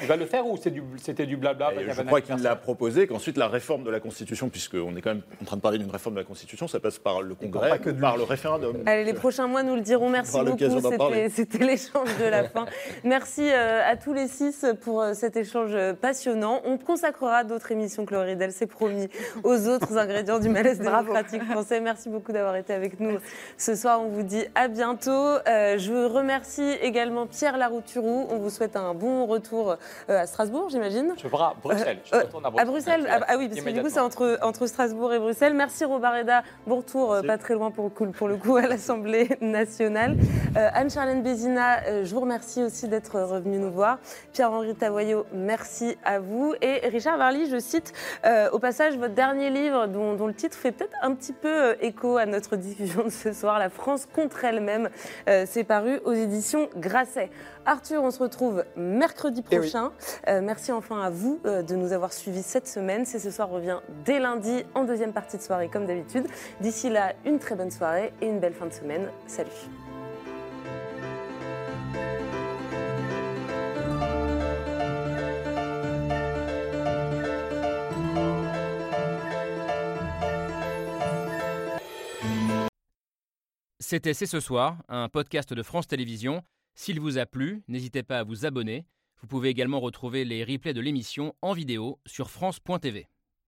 [0.00, 0.58] Il va le faire ou
[0.96, 4.96] c'était du blabla Je crois qu'il l'a proposé, qu'ensuite la réforme de la Constitution puisqu'on
[4.96, 7.22] est quand même en train de parler d'une réforme de la Constitution, ça passe par
[7.22, 8.76] le Congrès, que par le référendum.
[8.86, 10.08] Allez, les prochains mois nous le diront.
[10.08, 10.58] Merci beaucoup.
[11.30, 12.66] C'était l'échange de la fin.
[13.04, 16.60] Merci euh, à tous les six pour euh, cet échange passionnant.
[16.64, 19.08] On consacrera d'autres émissions, Chloridel, c'est promis,
[19.44, 21.80] aux autres ingrédients du malaise démocratique français.
[21.80, 23.18] Merci beaucoup d'avoir été avec nous
[23.56, 24.00] ce soir.
[24.00, 25.10] On vous dit à bientôt.
[25.10, 28.26] Euh, je remercie également Pierre Larouturou.
[28.30, 29.76] On vous souhaite un bon retour
[30.08, 31.14] à Strasbourg, j'imagine.
[31.16, 31.98] Je à Bruxelles.
[32.04, 32.68] Je retourne à Bruxelles.
[32.68, 33.06] À Bruxelles.
[33.10, 35.54] Ah, ah, oui, parce que du coup, c'est entre, entre Strasbourg et Bruxelles.
[35.54, 40.16] Merci Robareda, bon retour euh, pas très loin pour, pour le coup à l'Assemblée nationale.
[40.56, 43.98] Euh, Anne-Charlène Bézina, euh, je vous remercie aussi d'être revenu nous voir.
[44.32, 46.54] Pierre-Henri Tavoyot, merci à vous.
[46.60, 47.92] Et Richard Varly, je cite
[48.52, 52.16] au passage votre dernier livre dont, dont le titre fait peut-être un petit peu écho
[52.16, 54.88] à notre diffusion de ce soir, La France contre elle-même.
[55.46, 57.30] C'est paru aux éditions Grasset.
[57.66, 59.92] Arthur, on se retrouve mercredi eh prochain.
[60.26, 63.04] merci enfin à vous de nous avoir suivis cette semaine.
[63.04, 66.26] C'est ce soir revient dès lundi en deuxième partie de soirée comme d'habitude.
[66.60, 69.08] D'ici là, une très bonne soirée et une belle fin de semaine.
[69.26, 69.50] Salut
[83.80, 86.42] C'était C'est ce soir, un podcast de France Télévisions.
[86.74, 88.84] S'il vous a plu, n'hésitez pas à vous abonner.
[89.22, 93.08] Vous pouvez également retrouver les replays de l'émission en vidéo sur France.tv.